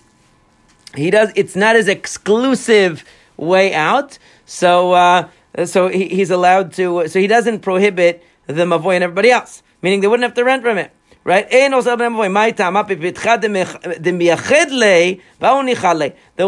he 0.95 1.11
does. 1.11 1.31
It's 1.35 1.55
not 1.55 1.75
his 1.75 1.87
exclusive 1.87 3.03
way 3.37 3.73
out. 3.73 4.17
So 4.45 4.93
uh, 4.93 5.27
so 5.65 5.89
he, 5.89 6.07
he's 6.07 6.31
allowed 6.31 6.73
to. 6.73 7.07
So 7.07 7.19
he 7.19 7.27
doesn't 7.27 7.59
prohibit 7.59 8.23
the 8.47 8.63
mavoi 8.65 8.95
and 8.95 9.03
everybody 9.03 9.29
else. 9.29 9.61
Meaning 9.81 9.99
they 10.01 10.07
wouldn't 10.07 10.23
have 10.23 10.35
to 10.35 10.43
rent 10.43 10.63
from 10.63 10.77
it. 10.77 10.91
Right? 11.23 11.47
The 11.49 11.69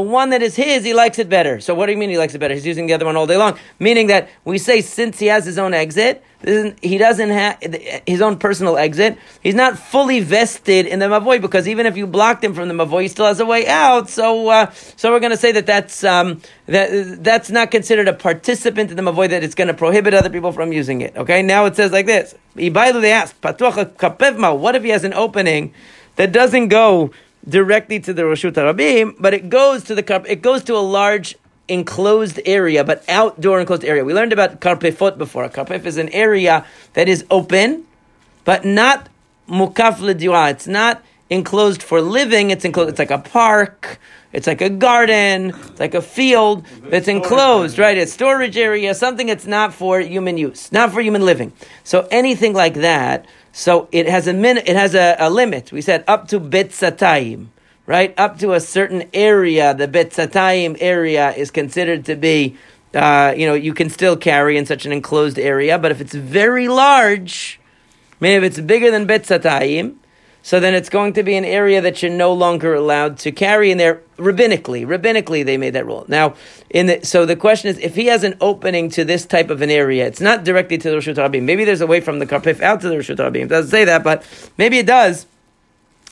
one 0.01 0.29
that 0.31 0.41
is 0.41 0.55
his, 0.55 0.83
he 0.83 0.93
likes 0.95 1.19
it 1.19 1.29
better. 1.29 1.59
So 1.59 1.75
what 1.75 1.85
do 1.85 1.91
you 1.91 1.97
mean 1.99 2.09
he 2.09 2.17
likes 2.17 2.33
it 2.33 2.39
better? 2.39 2.55
He's 2.55 2.65
using 2.65 2.87
the 2.87 2.93
other 2.93 3.05
one 3.05 3.15
all 3.15 3.27
day 3.27 3.37
long. 3.37 3.59
Meaning 3.77 4.07
that 4.07 4.29
we 4.45 4.57
say 4.57 4.81
since 4.81 5.19
he 5.19 5.27
has 5.27 5.45
his 5.45 5.59
own 5.59 5.75
exit, 5.75 6.23
he 6.45 6.97
doesn't 6.97 7.29
have 7.29 8.03
his 8.05 8.21
own 8.21 8.37
personal 8.37 8.77
exit. 8.77 9.17
He's 9.41 9.55
not 9.55 9.77
fully 9.77 10.19
vested 10.19 10.85
in 10.85 10.99
the 10.99 11.05
mavoy 11.05 11.41
because 11.41 11.67
even 11.67 11.85
if 11.85 11.95
you 11.95 12.05
blocked 12.05 12.43
him 12.43 12.53
from 12.53 12.67
the 12.67 12.73
mavoy, 12.73 13.03
he 13.03 13.07
still 13.07 13.25
has 13.25 13.39
a 13.39 13.45
way 13.45 13.67
out. 13.67 14.09
So, 14.09 14.49
uh, 14.49 14.71
so 14.71 15.11
we're 15.11 15.19
going 15.19 15.31
to 15.31 15.37
say 15.37 15.51
that 15.53 15.65
that's 15.65 16.03
um, 16.03 16.41
that 16.65 17.23
that's 17.23 17.49
not 17.49 17.71
considered 17.71 18.07
a 18.07 18.13
participant 18.13 18.91
in 18.91 18.97
the 18.97 19.03
mavoy. 19.03 19.29
That 19.29 19.43
it's 19.43 19.55
going 19.55 19.69
to 19.69 19.73
prohibit 19.73 20.13
other 20.13 20.29
people 20.29 20.51
from 20.51 20.73
using 20.73 21.01
it. 21.01 21.15
Okay. 21.15 21.41
Now 21.41 21.65
it 21.65 21.75
says 21.75 21.91
like 21.91 22.05
this: 22.05 22.35
Ibailu 22.57 23.01
they 23.01 23.11
asked, 23.11 23.39
"Patuach 23.41 23.95
kapevma." 23.95 24.57
What 24.57 24.75
if 24.75 24.83
he 24.83 24.89
has 24.89 25.03
an 25.03 25.13
opening 25.13 25.73
that 26.17 26.31
doesn't 26.31 26.67
go 26.67 27.11
directly 27.47 27.99
to 27.99 28.13
the 28.13 28.23
Rashut 28.23 28.53
Harabim, 28.53 29.15
but 29.19 29.33
it 29.33 29.49
goes 29.49 29.83
to 29.85 29.95
the 29.95 30.23
it 30.27 30.41
goes 30.41 30.63
to 30.65 30.75
a 30.75 30.79
large 30.79 31.35
enclosed 31.67 32.39
area, 32.45 32.83
but 32.83 33.03
outdoor 33.07 33.59
enclosed 33.59 33.85
area. 33.85 34.03
We 34.03 34.13
learned 34.13 34.33
about 34.33 34.59
karpefot 34.59 35.17
before. 35.17 35.47
Karpef 35.49 35.85
is 35.85 35.97
an 35.97 36.09
area 36.09 36.65
that 36.93 37.07
is 37.07 37.25
open, 37.31 37.85
but 38.43 38.65
not 38.65 39.09
mukaf 39.47 39.99
l'dira. 39.99 40.51
It's 40.51 40.67
not 40.67 41.03
enclosed 41.29 41.81
for 41.81 42.01
living. 42.01 42.51
It's 42.51 42.65
enclosed. 42.65 42.89
It's 42.89 42.99
like 42.99 43.11
a 43.11 43.19
park. 43.19 43.99
It's 44.33 44.47
like 44.47 44.61
a 44.61 44.69
garden. 44.69 45.49
It's 45.51 45.79
like 45.79 45.93
a 45.93 46.01
field 46.01 46.65
that's 46.85 47.07
enclosed, 47.07 47.77
right? 47.77 47.97
It's 47.97 48.11
storage 48.11 48.57
area, 48.57 48.93
something 48.95 49.27
that's 49.27 49.45
not 49.45 49.73
for 49.73 49.99
human 49.99 50.37
use, 50.37 50.71
not 50.71 50.91
for 50.91 51.01
human 51.01 51.23
living. 51.23 51.53
So 51.83 52.07
anything 52.11 52.53
like 52.53 52.75
that. 52.75 53.25
So 53.51 53.87
it 53.91 54.07
has 54.07 54.27
a 54.27 54.33
min, 54.33 54.57
It 54.57 54.75
has 54.75 54.95
a, 54.95 55.15
a 55.19 55.29
limit. 55.29 55.71
We 55.71 55.81
said 55.81 56.03
up 56.07 56.27
to 56.29 56.39
betzatayim, 56.39 57.47
right? 57.85 58.13
Up 58.17 58.39
to 58.39 58.53
a 58.53 58.59
certain 58.59 59.09
area. 59.13 59.73
The 59.73 59.87
betzatayim 59.87 60.77
area 60.79 61.33
is 61.33 61.51
considered 61.51 62.05
to 62.05 62.15
be. 62.15 62.57
Uh, 62.93 63.33
you 63.35 63.47
know, 63.47 63.55
you 63.55 63.73
can 63.73 63.89
still 63.89 64.15
carry 64.15 64.55
in 64.55 64.67
such 64.67 64.85
an 64.85 64.91
enclosed 64.91 65.39
area, 65.39 65.79
but 65.79 65.89
if 65.89 65.99
it's 65.99 66.13
very 66.13 66.67
large, 66.67 67.59
Meaning 68.23 68.37
if 68.37 68.43
it's 68.43 68.59
bigger 68.61 68.89
than 68.89 69.05
Betzatayim, 69.05 69.95
so 70.43 70.61
then 70.61 70.73
it's 70.73 70.87
going 70.87 71.11
to 71.13 71.23
be 71.23 71.35
an 71.35 71.43
area 71.43 71.81
that 71.81 72.01
you're 72.01 72.09
no 72.09 72.31
longer 72.31 72.73
allowed 72.73 73.17
to 73.19 73.33
carry 73.33 73.69
in 73.69 73.77
there 73.77 74.01
rabbinically. 74.15 74.85
Rabbinically, 74.85 75.43
they 75.43 75.57
made 75.57 75.71
that 75.71 75.85
rule. 75.85 76.05
Now, 76.07 76.35
in 76.69 76.85
the, 76.85 77.05
so 77.05 77.25
the 77.25 77.35
question 77.35 77.69
is, 77.69 77.77
if 77.79 77.95
he 77.95 78.05
has 78.05 78.23
an 78.23 78.37
opening 78.39 78.89
to 78.91 79.03
this 79.03 79.25
type 79.25 79.49
of 79.49 79.61
an 79.61 79.69
area, 79.69 80.07
it's 80.07 80.21
not 80.21 80.45
directly 80.45 80.77
to 80.77 80.89
the 80.89 80.95
Rishut 80.95 81.15
Rabim. 81.15 81.43
Maybe 81.43 81.65
there's 81.65 81.81
a 81.81 81.87
way 81.87 81.99
from 81.99 82.19
the 82.19 82.25
Karpif 82.25 82.61
out 82.61 82.79
to 82.79 82.87
the 82.87 82.95
Rishut 82.95 83.17
Rabim. 83.17 83.43
It 83.43 83.49
doesn't 83.49 83.71
say 83.71 83.83
that, 83.83 84.05
but 84.05 84.25
maybe 84.57 84.77
it 84.77 84.85
does. 84.85 85.25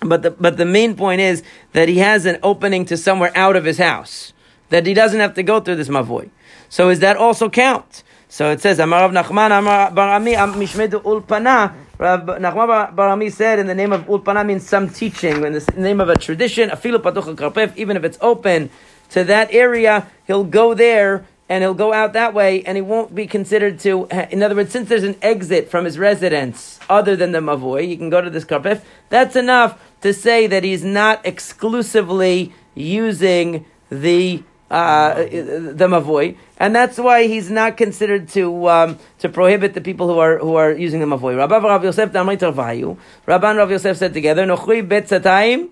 But 0.01 0.23
the, 0.23 0.31
but 0.31 0.57
the 0.57 0.65
main 0.65 0.95
point 0.95 1.21
is 1.21 1.43
that 1.73 1.87
he 1.87 1.99
has 1.99 2.25
an 2.25 2.39
opening 2.43 2.85
to 2.85 2.97
somewhere 2.97 3.31
out 3.35 3.55
of 3.55 3.65
his 3.65 3.77
house. 3.77 4.33
That 4.69 4.85
he 4.85 4.93
doesn't 4.93 5.19
have 5.19 5.35
to 5.35 5.43
go 5.43 5.59
through 5.59 5.75
this 5.75 5.89
mavoy. 5.89 6.29
So 6.69 6.89
does 6.89 6.99
that 6.99 7.17
also 7.17 7.49
count? 7.49 8.03
So 8.27 8.49
it 8.49 8.61
says, 8.61 8.79
Amar 8.79 9.01
Rav 9.01 9.11
Nachman, 9.11 9.57
Amar 9.57 9.91
Barami, 9.91 10.35
Mishmedu 10.55 11.03
Ulpana. 11.03 11.73
Rav 11.97 12.21
Nachman 12.21 12.95
Barami 12.95 13.31
said, 13.31 13.59
in 13.59 13.67
the 13.67 13.75
name 13.75 13.91
of 13.91 14.05
Ulpana 14.05 14.45
means 14.45 14.67
some 14.67 14.89
teaching, 14.89 15.43
in 15.43 15.53
the 15.53 15.73
name 15.75 15.99
of 15.99 16.07
a 16.07 16.17
tradition, 16.17 16.69
Afilu 16.69 16.99
Karpef, 16.99 17.75
even 17.75 17.97
if 17.97 18.05
it's 18.05 18.17
open 18.21 18.69
to 19.09 19.25
that 19.25 19.53
area, 19.53 20.07
he'll 20.25 20.45
go 20.45 20.73
there 20.73 21.25
and 21.49 21.61
he'll 21.61 21.73
go 21.73 21.91
out 21.91 22.13
that 22.13 22.33
way, 22.33 22.63
and 22.63 22.77
he 22.77 22.81
won't 22.81 23.13
be 23.13 23.27
considered 23.27 23.77
to. 23.81 24.07
In 24.31 24.41
other 24.41 24.55
words, 24.55 24.71
since 24.71 24.87
there's 24.87 25.03
an 25.03 25.17
exit 25.21 25.69
from 25.69 25.83
his 25.83 25.99
residence 25.99 26.79
other 26.89 27.17
than 27.17 27.33
the 27.33 27.39
mavoy, 27.39 27.85
you 27.85 27.97
can 27.97 28.09
go 28.09 28.21
to 28.21 28.29
this 28.29 28.45
karpef. 28.45 28.81
That's 29.09 29.35
enough 29.35 29.77
to 30.01 30.13
say 30.13 30.47
that 30.47 30.63
he's 30.63 30.83
not 30.83 31.25
exclusively 31.25 32.53
using 32.75 33.65
the 33.89 34.43
uh, 34.69 35.15
the 35.15 35.87
mavoy, 35.89 36.37
and 36.57 36.73
that's 36.73 36.97
why 36.97 37.27
he's 37.27 37.51
not 37.51 37.75
considered 37.75 38.29
to 38.29 38.69
um, 38.69 38.99
to 39.19 39.27
prohibit 39.27 39.73
the 39.73 39.81
people 39.81 40.07
who 40.07 40.17
are 40.19 40.37
who 40.39 40.55
are 40.55 40.71
using 40.71 41.01
the 41.01 41.05
mavoy. 41.05 41.35
Rabban 41.35 41.63
Rav 41.63 41.83
Yosef. 41.83 42.11
Rabban 42.11 43.57
Rav 43.57 43.71
Yosef 43.71 43.97
said 43.97 44.13
together, 44.13 44.45
Nochri 44.45 44.87
bet 44.87 45.07
satayim 45.07 45.69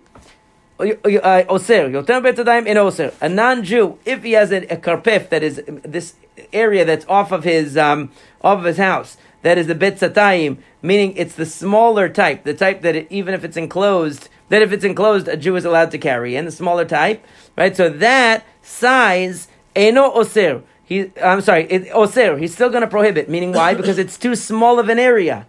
uh, 0.80 1.44
Oser, 1.50 1.90
Yoter 1.90 2.22
Betzadayim 2.22 2.66
in 2.66 2.78
Oser. 2.78 3.14
A 3.22 3.30
non-Jew, 3.30 4.00
if 4.06 4.24
he 4.24 4.34
has 4.34 4.52
a, 4.52 4.64
a 4.68 4.78
karpef 4.78 5.30
that 5.30 5.44
is 5.44 5.62
this 5.66 6.16
area 6.54 6.86
that's 6.86 7.06
off 7.08 7.32
of 7.32 7.44
his 7.44 7.78
um, 7.78 8.12
off 8.42 8.60
of 8.60 8.66
his 8.66 8.78
house, 8.78 9.18
that 9.42 9.58
is 9.58 9.68
the 9.68 9.76
Betzatayim, 9.76 10.58
meaning 10.82 11.14
it's 11.16 11.36
the 11.36 11.46
smaller 11.46 12.10
type, 12.10 12.44
the 12.44 12.54
type 12.54 12.82
that 12.82 12.96
it, 12.96 13.08
even 13.10 13.34
if 13.34 13.44
it's 13.44 13.58
enclosed, 13.58 14.30
that 14.50 14.62
if 14.62 14.72
it's 14.72 14.84
enclosed, 14.84 15.28
a 15.28 15.38
Jew 15.38 15.56
is 15.56 15.66
allowed 15.66 15.92
to 15.92 15.98
carry, 15.98 16.36
and 16.36 16.48
the 16.48 16.52
smaller 16.52 16.86
type, 16.86 17.26
right? 17.56 17.76
So 17.76 17.90
that 17.90 18.46
size, 18.62 19.48
Eno 19.76 20.12
osir. 20.12 20.64
He, 20.90 21.12
I'm 21.22 21.42
sorry, 21.42 21.66
it, 21.66 21.92
Oser. 21.94 22.40
He's 22.40 22.52
still 22.52 22.70
going 22.70 22.82
to 22.82 22.88
prohibit. 22.88 23.30
Meaning 23.30 23.54
why? 23.54 23.74
Because 23.80 24.00
it's 24.00 24.18
too 24.18 24.36
small 24.36 24.80
of 24.80 24.90
an 24.90 24.98
area. 24.98 25.46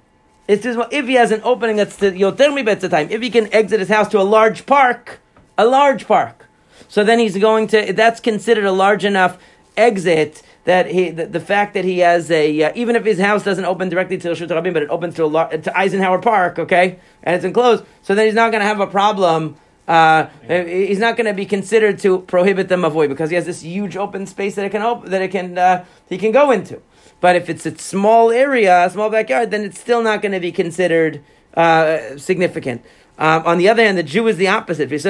It's 0.46 0.62
too 0.62 0.74
small. 0.74 0.86
If 0.90 1.06
he 1.06 1.14
has 1.14 1.32
an 1.32 1.40
opening 1.44 1.76
that's 1.76 1.96
the 1.96 2.10
Yoter 2.10 2.52
Mi 2.52 2.62
Betzatayim, 2.62 3.10
if 3.10 3.22
he 3.22 3.30
can 3.30 3.50
exit 3.52 3.80
his 3.80 3.88
house 3.88 4.08
to 4.08 4.20
a 4.20 4.22
large 4.22 4.66
park, 4.66 5.20
a 5.56 5.64
large 5.64 6.06
park. 6.06 6.46
So 6.88 7.04
then 7.04 7.18
he's 7.18 7.38
going 7.38 7.68
to, 7.68 7.94
that's 7.94 8.20
considered 8.20 8.64
a 8.64 8.72
large 8.72 9.04
enough 9.04 9.38
exit 9.78 10.42
that 10.64 10.90
he, 10.90 11.10
the, 11.10 11.26
the 11.26 11.40
fact 11.40 11.74
that 11.74 11.84
he 11.84 12.00
has 12.00 12.30
a, 12.30 12.62
uh, 12.62 12.72
even 12.74 12.96
if 12.96 13.04
his 13.04 13.18
house 13.18 13.44
doesn't 13.44 13.64
open 13.64 13.88
directly 13.88 14.18
to 14.18 14.28
Rishut 14.28 14.48
Rabim, 14.48 14.72
but 14.72 14.82
it 14.82 14.90
opens 14.90 15.14
to, 15.16 15.24
a, 15.24 15.26
lar- 15.26 15.48
to 15.48 15.78
Eisenhower 15.78 16.20
Park, 16.20 16.58
okay, 16.58 16.98
and 17.22 17.36
it's 17.36 17.44
enclosed, 17.44 17.84
so 18.02 18.14
then 18.14 18.26
he's 18.26 18.34
not 18.34 18.50
going 18.50 18.60
to 18.60 18.66
have 18.66 18.80
a 18.80 18.86
problem. 18.86 19.56
Uh, 19.88 20.28
he's 20.46 21.00
not 21.00 21.16
going 21.16 21.26
to 21.26 21.34
be 21.34 21.44
considered 21.44 21.98
to 21.98 22.20
prohibit 22.20 22.68
them 22.68 22.84
avoid 22.84 23.08
because 23.08 23.30
he 23.30 23.36
has 23.36 23.46
this 23.46 23.62
huge 23.62 23.96
open 23.96 24.24
space 24.26 24.54
that 24.54 24.64
it 24.64 24.70
can 24.70 24.82
open, 24.82 25.10
that 25.10 25.20
it 25.20 25.32
can 25.32 25.58
uh, 25.58 25.84
he 26.08 26.16
can 26.16 26.30
go 26.30 26.52
into. 26.52 26.80
But 27.20 27.34
if 27.34 27.50
it's 27.50 27.66
a 27.66 27.76
small 27.76 28.30
area, 28.30 28.86
a 28.86 28.90
small 28.90 29.10
backyard, 29.10 29.50
then 29.50 29.64
it's 29.64 29.80
still 29.80 30.00
not 30.02 30.22
going 30.22 30.32
to 30.32 30.38
be 30.38 30.52
considered 30.52 31.24
uh, 31.54 32.16
significant. 32.16 32.84
Um, 33.18 33.42
on 33.44 33.58
the 33.58 33.68
other 33.68 33.84
hand, 33.84 33.98
the 33.98 34.02
Jew 34.02 34.28
is 34.28 34.36
the 34.36 34.48
opposite. 34.48 34.90
Let's 34.90 35.02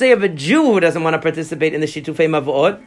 say 0.00 0.10
if 0.10 0.22
a 0.22 0.28
Jew 0.28 0.64
who 0.72 0.80
doesn't 0.80 1.02
want 1.02 1.14
to 1.14 1.18
participate 1.18 1.72
in 1.72 1.80
the 1.80 1.86
Shitufei 1.86 2.28
Mavot, 2.28 2.82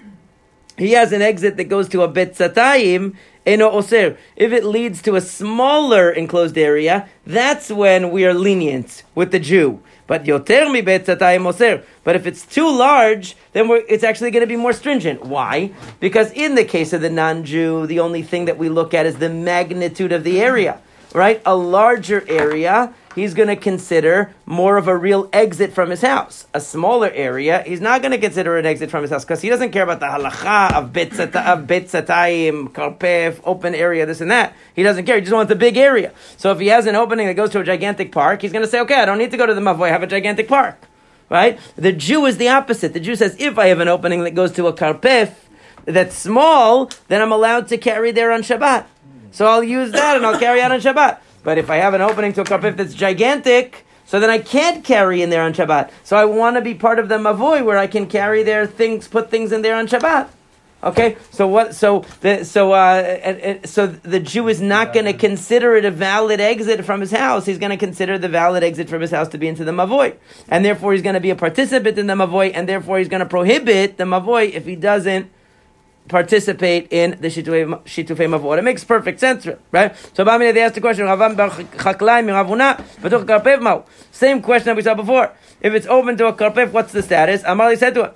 he 0.77 0.91
has 0.91 1.11
an 1.11 1.21
exit 1.21 1.57
that 1.57 1.65
goes 1.65 1.87
to 1.89 2.01
a 2.01 2.09
Betzatayim, 2.09 3.15
Eno 3.45 3.69
Oser. 3.71 4.17
If 4.35 4.51
it 4.51 4.65
leads 4.65 5.01
to 5.03 5.15
a 5.15 5.21
smaller 5.21 6.09
enclosed 6.11 6.57
area, 6.57 7.07
that's 7.25 7.69
when 7.69 8.11
we 8.11 8.25
are 8.25 8.33
lenient 8.33 9.03
with 9.13 9.31
the 9.31 9.39
Jew. 9.39 9.81
But 10.07 10.25
Yoter 10.25 10.71
mi 10.71 10.81
Betzatayim 10.81 11.45
Oser. 11.45 11.83
But 12.03 12.15
if 12.15 12.27
it's 12.27 12.45
too 12.45 12.69
large, 12.69 13.35
then 13.53 13.69
it's 13.87 14.03
actually 14.03 14.31
going 14.31 14.41
to 14.41 14.47
be 14.47 14.55
more 14.55 14.73
stringent. 14.73 15.23
Why? 15.25 15.71
Because 15.99 16.31
in 16.31 16.55
the 16.55 16.65
case 16.65 16.91
of 16.91 17.01
the 17.01 17.09
non-Jew, 17.09 17.87
the 17.87 17.99
only 17.99 18.21
thing 18.21 18.45
that 18.45 18.57
we 18.57 18.69
look 18.69 18.93
at 18.93 19.05
is 19.05 19.17
the 19.17 19.29
magnitude 19.29 20.11
of 20.11 20.23
the 20.23 20.41
area. 20.41 20.79
Right? 21.13 21.41
A 21.45 21.55
larger 21.55 22.25
area 22.27 22.93
he's 23.15 23.33
going 23.33 23.47
to 23.47 23.55
consider 23.55 24.35
more 24.45 24.77
of 24.77 24.87
a 24.87 24.95
real 24.95 25.29
exit 25.33 25.73
from 25.73 25.89
his 25.89 26.01
house. 26.01 26.45
A 26.53 26.59
smaller 26.59 27.09
area, 27.11 27.63
he's 27.65 27.81
not 27.81 28.01
going 28.01 28.11
to 28.11 28.17
consider 28.17 28.57
an 28.57 28.65
exit 28.65 28.91
from 28.91 29.01
his 29.01 29.09
house 29.09 29.23
because 29.23 29.41
he 29.41 29.49
doesn't 29.49 29.71
care 29.71 29.83
about 29.83 30.01
the 30.01 30.05
halacha 30.05 30.73
of 30.73 30.91
betzatayim, 30.91 32.69
karpef, 32.69 33.39
open 33.43 33.73
area, 33.73 34.05
this 34.05 34.21
and 34.21 34.29
that. 34.29 34.53
He 34.75 34.83
doesn't 34.83 35.05
care. 35.05 35.15
He 35.15 35.21
just 35.21 35.33
wants 35.33 35.51
a 35.51 35.55
big 35.55 35.77
area. 35.77 36.11
So 36.37 36.51
if 36.51 36.59
he 36.59 36.67
has 36.67 36.85
an 36.85 36.95
opening 36.95 37.27
that 37.27 37.35
goes 37.35 37.49
to 37.51 37.59
a 37.61 37.63
gigantic 37.63 38.11
park, 38.11 38.41
he's 38.41 38.51
going 38.51 38.65
to 38.65 38.69
say, 38.69 38.81
okay, 38.81 39.01
I 39.01 39.05
don't 39.05 39.17
need 39.17 39.31
to 39.31 39.37
go 39.37 39.45
to 39.45 39.53
the 39.53 39.61
mavoy, 39.61 39.87
I 39.87 39.89
have 39.89 40.03
a 40.03 40.07
gigantic 40.07 40.47
park. 40.47 40.77
Right? 41.27 41.59
The 41.75 41.91
Jew 41.91 42.25
is 42.25 42.37
the 42.37 42.49
opposite. 42.49 42.93
The 42.93 42.99
Jew 42.99 43.15
says, 43.15 43.35
if 43.39 43.57
I 43.57 43.67
have 43.67 43.79
an 43.79 43.87
opening 43.87 44.23
that 44.25 44.35
goes 44.35 44.51
to 44.53 44.67
a 44.67 44.73
karpef 44.73 45.33
that's 45.85 46.15
small, 46.15 46.91
then 47.07 47.21
I'm 47.21 47.31
allowed 47.31 47.67
to 47.69 47.77
carry 47.77 48.11
there 48.11 48.31
on 48.31 48.41
Shabbat. 48.41 48.85
So 49.31 49.47
I'll 49.47 49.63
use 49.63 49.91
that 49.91 50.15
and 50.15 50.25
I'll 50.25 50.39
carry 50.39 50.61
out 50.61 50.71
on 50.71 50.79
Shabbat. 50.79 51.17
But 51.45 51.59
if 51.59 51.69
I 51.69 51.77
have 51.77 51.93
an 51.93 52.01
opening 52.01 52.33
to 52.33 52.41
a 52.41 52.43
karpif 52.43 52.75
that's 52.75 52.95
gigantic, 52.95 53.85
so 54.03 54.19
then 54.19 54.31
I 54.31 54.39
can't 54.39 54.83
carry 54.83 55.21
in 55.21 55.29
there 55.29 55.43
on 55.43 55.53
Shabbat. 55.53 55.91
So 56.03 56.17
I 56.17 56.25
want 56.25 56.57
to 56.57 56.61
be 56.61 56.73
part 56.73 56.99
of 56.99 57.07
the 57.07 57.17
mavoy 57.17 57.63
where 57.63 57.77
I 57.77 57.87
can 57.87 58.07
carry 58.07 58.41
their 58.41 58.65
things, 58.65 59.07
put 59.07 59.29
things 59.29 59.51
in 59.51 59.61
there 59.61 59.75
on 59.75 59.87
Shabbat. 59.87 60.29
Okay, 60.83 61.17
so 61.31 61.47
what? 61.47 61.73
So 61.73 62.05
the 62.21 62.43
so 62.43 62.73
uh, 62.73 63.65
so 63.65 63.87
the 63.87 64.19
Jew 64.19 64.47
is 64.49 64.61
not 64.61 64.93
going 64.93 65.05
to 65.05 65.13
consider 65.13 65.75
it 65.75 65.85
a 65.85 65.89
valid 65.89 66.39
exit 66.39 66.83
from 66.83 66.99
his 66.99 67.11
house. 67.11 67.45
He's 67.45 67.57
going 67.57 67.71
to 67.71 67.77
consider 67.77 68.19
the 68.19 68.29
valid 68.29 68.63
exit 68.63 68.89
from 68.89 69.01
his 69.01 69.09
house 69.09 69.27
to 69.29 69.39
be 69.39 69.47
into 69.47 69.63
the 69.63 69.71
mavoy, 69.71 70.15
and 70.47 70.63
therefore 70.63 70.93
he's 70.93 71.01
going 71.01 71.15
to 71.15 71.19
be 71.19 71.31
a 71.31 71.35
participant 71.35 71.97
in 71.97 72.05
the 72.05 72.13
mavoy, 72.13 72.51
and 72.53 72.69
therefore 72.69 72.99
he's 72.99 73.07
going 73.07 73.21
to 73.21 73.25
prohibit 73.25 73.97
the 73.97 74.03
mavoy 74.03 74.51
if 74.51 74.65
he 74.65 74.75
doesn't 74.75 75.31
participate 76.07 76.87
in 76.91 77.11
the 77.19 77.27
Shitufei 77.27 78.29
Mavot. 78.29 78.57
It 78.57 78.63
makes 78.63 78.83
perfect 78.83 79.19
sense, 79.19 79.47
right? 79.71 79.95
So 80.13 80.23
Bamina, 80.23 80.53
they 80.53 80.61
asked 80.61 80.75
the 80.75 80.81
question, 80.81 81.07
Same 84.11 84.41
question 84.41 84.65
that 84.65 84.75
we 84.75 84.81
saw 84.81 84.93
before. 84.93 85.33
If 85.61 85.73
it's 85.73 85.87
open 85.87 86.17
to 86.17 86.27
a 86.27 86.33
karpef, 86.33 86.71
what's 86.71 86.91
the 86.91 87.01
status? 87.01 87.41
Amali 87.43 87.77
said 87.77 87.95
to 87.95 88.05
him, 88.05 88.13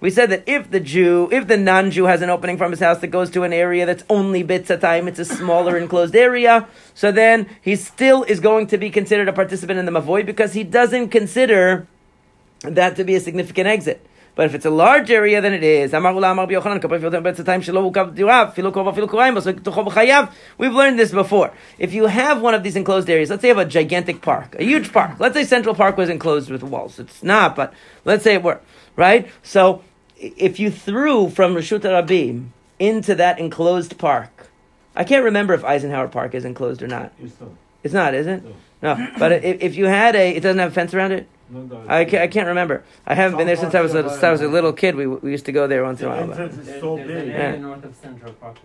we 0.00 0.08
said 0.08 0.30
that 0.30 0.44
if 0.46 0.70
the 0.70 0.80
Jew, 0.80 1.28
if 1.30 1.46
the 1.46 1.58
non-Jew 1.58 2.04
has 2.04 2.22
an 2.22 2.30
opening 2.30 2.56
from 2.56 2.70
his 2.70 2.80
house 2.80 3.00
that 3.00 3.08
goes 3.08 3.28
to 3.30 3.42
an 3.42 3.52
area 3.52 3.84
that's 3.84 4.04
only 4.08 4.42
bitzatayim, 4.42 5.06
it's 5.08 5.18
a 5.18 5.26
smaller 5.26 5.76
enclosed 5.76 6.16
area, 6.16 6.66
so 6.94 7.12
then 7.12 7.46
he 7.60 7.76
still 7.76 8.22
is 8.22 8.40
going 8.40 8.66
to 8.68 8.78
be 8.78 8.88
considered 8.88 9.28
a 9.28 9.32
participant 9.34 9.78
in 9.78 9.84
the 9.84 9.92
mavoy 9.92 10.24
because 10.24 10.54
he 10.54 10.64
doesn't 10.64 11.10
consider 11.10 11.86
that 12.60 12.96
to 12.96 13.04
be 13.04 13.14
a 13.14 13.20
significant 13.20 13.66
exit. 13.66 14.06
But 14.40 14.46
if 14.46 14.54
it's 14.54 14.64
a 14.64 14.70
large 14.70 15.10
area, 15.10 15.42
then 15.42 15.52
it 15.52 15.62
is. 15.62 15.92
We've 15.92 16.00
learned 20.72 20.98
this 20.98 21.12
before. 21.12 21.52
If 21.78 21.92
you 21.92 22.06
have 22.06 22.40
one 22.40 22.54
of 22.54 22.62
these 22.62 22.74
enclosed 22.74 23.10
areas, 23.10 23.28
let's 23.28 23.42
say 23.42 23.48
you 23.48 23.54
have 23.54 23.66
a 23.66 23.68
gigantic 23.68 24.22
park, 24.22 24.56
a 24.58 24.64
huge 24.64 24.94
park. 24.94 25.20
Let's 25.20 25.34
say 25.34 25.44
Central 25.44 25.74
Park 25.74 25.98
was 25.98 26.08
enclosed 26.08 26.48
with 26.48 26.62
walls. 26.62 26.98
It's 26.98 27.22
not, 27.22 27.54
but 27.54 27.74
let's 28.06 28.24
say 28.24 28.36
it 28.36 28.42
were, 28.42 28.62
right? 28.96 29.28
So 29.42 29.82
if 30.16 30.58
you 30.58 30.70
threw 30.70 31.28
from 31.28 31.54
Rishut 31.54 31.80
Rabim 31.80 32.46
into 32.78 33.14
that 33.16 33.38
enclosed 33.38 33.98
park, 33.98 34.48
I 34.96 35.04
can't 35.04 35.26
remember 35.26 35.52
if 35.52 35.62
Eisenhower 35.66 36.08
Park 36.08 36.34
is 36.34 36.46
enclosed 36.46 36.82
or 36.82 36.88
not. 36.88 37.12
It's 37.82 37.92
not, 37.92 38.14
is 38.14 38.26
it? 38.26 38.42
No. 38.80 38.94
no. 38.94 39.06
But 39.18 39.32
if, 39.32 39.60
if 39.60 39.76
you 39.76 39.84
had 39.84 40.16
a, 40.16 40.34
it 40.34 40.40
doesn't 40.40 40.60
have 40.60 40.70
a 40.70 40.74
fence 40.74 40.94
around 40.94 41.12
it? 41.12 41.28
I 41.88 42.04
can't, 42.04 42.22
I 42.22 42.28
can't 42.28 42.48
remember. 42.48 42.84
I 43.06 43.14
haven't 43.14 43.38
been 43.38 43.46
there 43.46 43.56
since 43.56 43.74
I 43.74 43.80
was 43.80 43.94
a, 43.94 44.08
since 44.08 44.22
I 44.22 44.30
was 44.30 44.40
a 44.40 44.48
little 44.48 44.72
kid. 44.72 44.94
We, 44.94 45.06
we 45.06 45.30
used 45.30 45.46
to 45.46 45.52
go 45.52 45.66
there 45.66 45.82
once 45.84 46.00
in 46.00 46.06
a 46.06 46.10
while. 46.10 46.26
but- 46.26 46.40
entrance 46.40 46.68
is 46.68 46.80
so 46.80 46.96
big. 46.96 47.28
Yeah. 47.28 47.56
north 47.56 47.84
of 47.84 47.94
Central 47.96 48.32
Park 48.34 48.58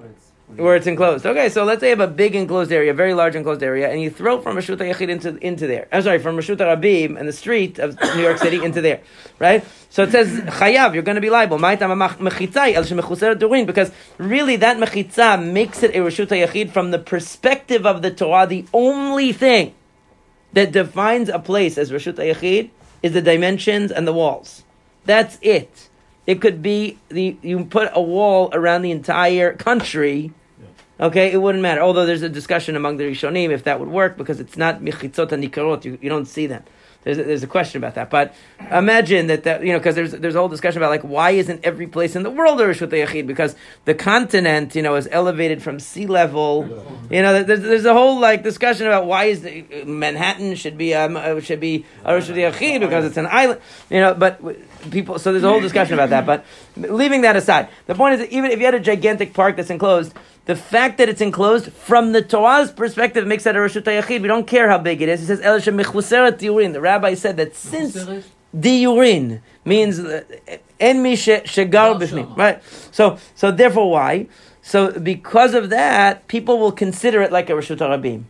where 0.47 0.75
it's 0.75 0.85
enclosed. 0.85 1.25
Okay, 1.25 1.49
so 1.49 1.63
let's 1.63 1.79
say 1.81 1.87
you 1.89 1.95
have 1.95 2.07
a 2.07 2.11
big 2.11 2.35
enclosed 2.35 2.71
area, 2.71 2.91
a 2.91 2.93
very 2.93 3.15
large 3.15 3.35
enclosed 3.35 3.63
area, 3.63 3.89
and 3.89 3.99
you 3.99 4.11
throw 4.11 4.39
from 4.39 4.55
Rashut 4.55 4.77
Yachid 4.77 5.09
into, 5.09 5.35
into 5.37 5.65
there. 5.65 5.87
I'm 5.91 6.03
sorry, 6.03 6.19
from 6.19 6.37
Rashut 6.37 6.57
Rabim 6.57 7.17
and 7.17 7.27
the 7.27 7.33
street 7.33 7.79
of 7.79 7.99
New 8.15 8.21
York 8.21 8.37
City 8.37 8.63
into 8.63 8.79
there. 8.79 9.01
Right? 9.39 9.65
So 9.89 10.03
it 10.03 10.11
says, 10.11 10.27
Chayav, 10.29 10.93
you're 10.93 11.03
going 11.03 11.15
to 11.15 11.21
be 11.21 11.31
liable. 11.31 11.57
Ma'atam 11.57 11.97
mach- 11.97 12.19
mechitzai 12.19 12.73
el 12.73 12.83
shemechuseret 12.83 13.39
durin, 13.39 13.65
Because 13.65 13.91
really 14.19 14.55
that 14.57 14.77
mechitza 14.77 15.43
makes 15.43 15.81
it 15.81 15.95
a 15.95 15.99
Rashut 15.99 16.27
Yachid 16.27 16.71
from 16.71 16.91
the 16.91 16.99
perspective 16.99 17.85
of 17.85 18.03
the 18.03 18.11
Torah. 18.11 18.45
The 18.45 18.65
only 18.71 19.33
thing 19.33 19.73
that 20.55 20.71
defines 20.71 21.29
a 21.29 21.37
place 21.37 21.77
as 21.77 21.91
Rashut 21.91 22.15
Yachid 22.15 22.69
is 23.03 23.11
the 23.11 23.21
dimensions 23.21 23.91
and 23.91 24.07
the 24.07 24.13
walls. 24.13 24.63
That's 25.03 25.37
it. 25.41 25.89
It 26.25 26.41
could 26.41 26.63
be 26.63 26.97
the 27.09 27.37
you 27.43 27.65
put 27.65 27.91
a 27.93 28.01
wall 28.01 28.49
around 28.51 28.81
the 28.81 28.91
entire 28.91 29.53
country. 29.53 30.31
Okay, 30.99 31.31
it 31.31 31.37
wouldn't 31.37 31.61
matter. 31.61 31.81
Although 31.81 32.05
there's 32.05 32.21
a 32.21 32.29
discussion 32.29 32.75
among 32.77 32.97
the 32.97 33.03
Rishonim 33.03 33.49
if 33.51 33.65
that 33.65 33.79
would 33.81 33.89
work 33.89 34.17
because 34.17 34.39
it's 34.39 34.57
not 34.57 34.79
michitzot 34.79 35.31
and 35.33 35.43
nikarot. 35.43 35.83
You, 35.83 35.99
you 36.01 36.09
don't 36.09 36.25
see 36.25 36.47
them. 36.47 36.63
There's 37.05 37.19
a, 37.19 37.23
there's 37.23 37.43
a 37.43 37.47
question 37.47 37.77
about 37.77 37.95
that. 37.95 38.09
But 38.09 38.33
imagine 38.71 39.27
that 39.27 39.43
that 39.43 39.63
you 39.63 39.71
know 39.71 39.77
because 39.77 39.93
there's 39.93 40.11
there's 40.11 40.33
a 40.33 40.39
whole 40.39 40.49
discussion 40.49 40.81
about 40.81 40.89
like 40.89 41.03
why 41.03 41.31
isn't 41.31 41.63
every 41.63 41.85
place 41.85 42.15
in 42.15 42.23
the 42.23 42.31
world 42.31 42.59
a 42.59 42.65
Rishut 42.65 42.89
Yachid 42.89 43.27
because 43.27 43.55
the 43.85 43.93
continent 43.93 44.75
you 44.75 44.81
know 44.81 44.95
is 44.95 45.07
elevated 45.11 45.61
from 45.61 45.79
sea 45.79 46.07
level. 46.07 46.67
You 47.11 47.21
know 47.21 47.43
there's, 47.43 47.61
there's 47.61 47.85
a 47.85 47.93
whole 47.93 48.19
like 48.19 48.41
discussion 48.41 48.87
about 48.87 49.05
why 49.05 49.25
is 49.25 49.43
the, 49.43 49.85
Manhattan 49.85 50.55
should 50.55 50.79
be 50.79 50.95
um, 50.95 51.15
uh, 51.15 51.39
should 51.41 51.59
be 51.59 51.85
a 52.03 52.13
Rishut 52.13 52.35
Yachid 52.35 52.79
because 52.79 53.05
it's 53.05 53.17
an 53.17 53.27
island. 53.27 53.61
You 53.91 54.01
know, 54.01 54.15
but 54.15 54.41
people. 54.89 55.19
So 55.19 55.31
there's 55.31 55.43
a 55.43 55.49
whole 55.49 55.61
discussion 55.61 55.93
about 55.93 56.09
that. 56.09 56.25
But 56.25 56.43
leaving 56.75 57.21
that 57.21 57.35
aside, 57.35 57.69
the 57.85 57.93
point 57.93 58.15
is 58.15 58.19
that 58.21 58.31
even 58.31 58.49
if 58.49 58.57
you 58.57 58.65
had 58.65 58.73
a 58.73 58.79
gigantic 58.79 59.33
park 59.33 59.57
that's 59.57 59.69
enclosed. 59.69 60.13
The 60.45 60.55
fact 60.55 60.99
that 60.99 61.10
it's 61.10 61.21
enclosed, 61.21 61.71
from 61.73 62.12
the 62.12 62.21
Torah's 62.21 62.71
perspective, 62.71 63.25
makes 63.25 63.43
that 63.45 63.55
a 63.55 63.60
Rishut 63.60 63.84
Yachid. 63.84 64.21
We 64.21 64.27
don't 64.27 64.45
care 64.45 64.69
how 64.69 64.77
big 64.77 65.01
it 65.01 65.10
is. 65.10 65.23
It 65.23 65.25
says 65.27 65.41
El 65.41 65.60
Shemichuseret 65.60 66.38
Diurin. 66.38 66.73
The 66.73 66.81
rabbi 66.81 67.15
said 67.15 67.38
that 67.38 67.55
since 67.55 67.95
diurin 68.55 69.41
means 69.65 69.99
uh, 69.99 70.23
en 70.79 71.01
mi 71.01 71.15
she- 71.15 71.41
shegar. 71.41 72.38
Right. 72.38 72.62
So 72.91 73.17
so 73.34 73.51
therefore 73.51 73.89
why? 73.89 74.27
So 74.62 74.91
because 74.91 75.53
of 75.53 75.69
that, 75.71 76.27
people 76.27 76.60
will 76.60 76.71
consider 76.71 77.21
it 77.21 77.31
like 77.31 77.49
a 77.49 77.53
Rishut 77.53 77.77
Rabim. 77.77 78.25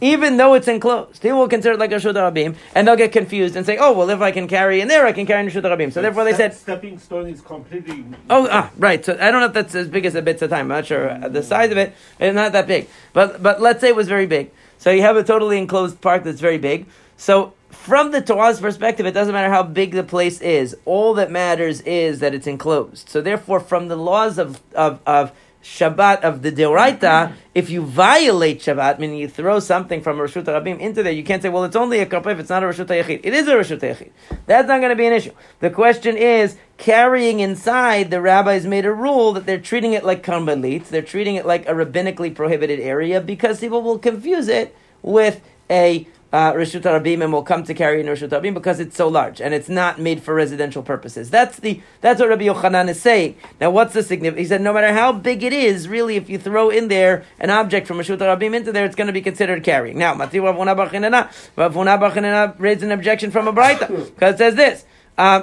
Even 0.00 0.36
though 0.36 0.54
it's 0.54 0.68
enclosed, 0.68 1.22
they 1.22 1.32
will 1.32 1.48
consider 1.48 1.74
it 1.74 1.78
like 1.78 1.92
a 1.92 1.96
Rishut 1.96 2.14
Rabim, 2.14 2.56
and 2.74 2.86
they'll 2.86 2.96
get 2.96 3.12
confused 3.12 3.56
and 3.56 3.66
say, 3.66 3.76
"Oh, 3.76 3.92
well, 3.92 4.10
if 4.10 4.20
I 4.20 4.30
can 4.30 4.48
carry 4.48 4.80
in 4.80 4.88
there, 4.88 5.06
I 5.06 5.12
can 5.12 5.26
carry 5.26 5.44
in 5.44 5.50
Rabim." 5.50 5.92
So 5.92 6.00
therefore, 6.00 6.24
they 6.24 6.34
said, 6.34 6.54
stepping 6.54 6.98
stone 6.98 7.28
is 7.28 7.40
completely. 7.40 8.04
Oh, 8.28 8.48
ah, 8.50 8.70
right. 8.76 9.04
So 9.04 9.14
I 9.14 9.30
don't 9.30 9.40
know 9.40 9.46
if 9.46 9.52
that's 9.52 9.74
as 9.74 9.88
big 9.88 10.06
as 10.06 10.14
a 10.14 10.22
bit 10.22 10.40
of 10.42 10.50
time. 10.50 10.60
I'm 10.60 10.68
not 10.68 10.86
sure 10.86 11.18
the 11.28 11.42
size 11.42 11.70
of 11.70 11.78
it. 11.78 11.94
It's 12.18 12.34
not 12.34 12.52
that 12.52 12.66
big. 12.66 12.88
But 13.12 13.42
but 13.42 13.60
let's 13.60 13.80
say 13.80 13.88
it 13.88 13.96
was 13.96 14.08
very 14.08 14.26
big. 14.26 14.50
So 14.78 14.90
you 14.90 15.02
have 15.02 15.16
a 15.16 15.24
totally 15.24 15.58
enclosed 15.58 16.00
park 16.00 16.24
that's 16.24 16.40
very 16.40 16.58
big. 16.58 16.86
So 17.16 17.52
from 17.68 18.10
the 18.12 18.20
Torah's 18.20 18.60
perspective, 18.60 19.06
it 19.06 19.12
doesn't 19.12 19.32
matter 19.32 19.52
how 19.52 19.62
big 19.62 19.92
the 19.92 20.02
place 20.02 20.40
is. 20.40 20.76
All 20.84 21.14
that 21.14 21.30
matters 21.30 21.80
is 21.82 22.20
that 22.20 22.34
it's 22.34 22.46
enclosed. 22.46 23.08
So 23.08 23.20
therefore, 23.20 23.60
from 23.60 23.88
the 23.88 23.96
laws 23.96 24.38
of, 24.38 24.60
of, 24.74 25.00
of 25.06 25.32
Shabbat 25.62 26.22
of 26.22 26.42
the 26.42 26.50
Deoraita, 26.50 27.34
if 27.54 27.68
you 27.68 27.82
violate 27.82 28.60
Shabbat, 28.60 28.98
meaning 28.98 29.18
you 29.18 29.28
throw 29.28 29.60
something 29.60 30.00
from 30.00 30.16
Rashut 30.16 30.44
Rabim 30.44 30.78
into 30.78 31.02
there, 31.02 31.12
you 31.12 31.22
can't 31.22 31.42
say, 31.42 31.50
well, 31.50 31.64
it's 31.64 31.76
only 31.76 31.98
a 31.98 32.06
karpef, 32.06 32.38
it's 32.38 32.48
not 32.48 32.62
a 32.62 32.66
Rashut 32.66 32.86
Yachid. 32.86 33.20
It 33.22 33.34
is 33.34 33.46
a 33.46 33.52
Rashut 33.52 33.80
Yachid. 33.80 34.10
That's 34.46 34.68
not 34.68 34.78
going 34.78 34.90
to 34.90 34.96
be 34.96 35.06
an 35.06 35.12
issue. 35.12 35.32
The 35.60 35.70
question 35.70 36.16
is, 36.16 36.56
carrying 36.78 37.40
inside, 37.40 38.10
the 38.10 38.22
rabbis 38.22 38.64
made 38.64 38.86
a 38.86 38.92
rule 38.92 39.34
that 39.34 39.44
they're 39.44 39.60
treating 39.60 39.92
it 39.92 40.02
like 40.02 40.22
karmelit, 40.22 40.88
they're 40.88 41.02
treating 41.02 41.34
it 41.34 41.44
like 41.44 41.68
a 41.68 41.72
rabbinically 41.72 42.34
prohibited 42.34 42.80
area 42.80 43.20
because 43.20 43.60
people 43.60 43.82
will 43.82 43.98
confuse 43.98 44.48
it 44.48 44.74
with 45.02 45.42
a 45.70 46.06
uh, 46.32 46.52
Rishut 46.52 46.82
Rabim 46.82 47.22
and 47.22 47.32
will 47.32 47.42
come 47.42 47.64
to 47.64 47.74
carry 47.74 48.00
in 48.00 48.06
Rishut 48.06 48.28
Rabim 48.28 48.54
because 48.54 48.78
it's 48.78 48.96
so 48.96 49.08
large 49.08 49.40
and 49.40 49.52
it's 49.52 49.68
not 49.68 49.98
made 49.98 50.22
for 50.22 50.34
residential 50.34 50.82
purposes. 50.82 51.30
That's 51.30 51.58
the 51.58 51.80
that's 52.00 52.20
what 52.20 52.28
Rabbi 52.28 52.44
Yochanan 52.44 52.88
is 52.88 53.00
saying. 53.00 53.36
Now, 53.60 53.70
what's 53.70 53.94
the 53.94 54.02
significance? 54.02 54.46
He 54.46 54.48
said, 54.48 54.60
no 54.60 54.72
matter 54.72 54.92
how 54.92 55.12
big 55.12 55.42
it 55.42 55.52
is, 55.52 55.88
really, 55.88 56.16
if 56.16 56.30
you 56.30 56.38
throw 56.38 56.70
in 56.70 56.88
there 56.88 57.24
an 57.38 57.50
object 57.50 57.86
from 57.86 57.98
Rishut 57.98 58.18
Rabim 58.18 58.54
into 58.54 58.72
there, 58.72 58.84
it's 58.84 58.96
going 58.96 59.08
to 59.08 59.12
be 59.12 59.22
considered 59.22 59.64
carrying. 59.64 59.98
Now, 59.98 60.14
Mati 60.14 60.38
Rav 60.38 60.56
Huna 60.56 60.76
Bar 60.76 60.88
Chinana, 60.88 61.32
Rav 61.56 61.74
Huna 61.74 61.98
Bar 61.98 62.12
Chinana 62.12 62.54
raised 62.58 62.82
an 62.82 62.92
objection 62.92 63.30
from 63.30 63.48
a 63.48 63.52
Braita 63.52 63.88
because 64.14 64.34
it 64.34 64.38
says 64.38 64.54
this. 64.54 64.84
Um, 65.18 65.42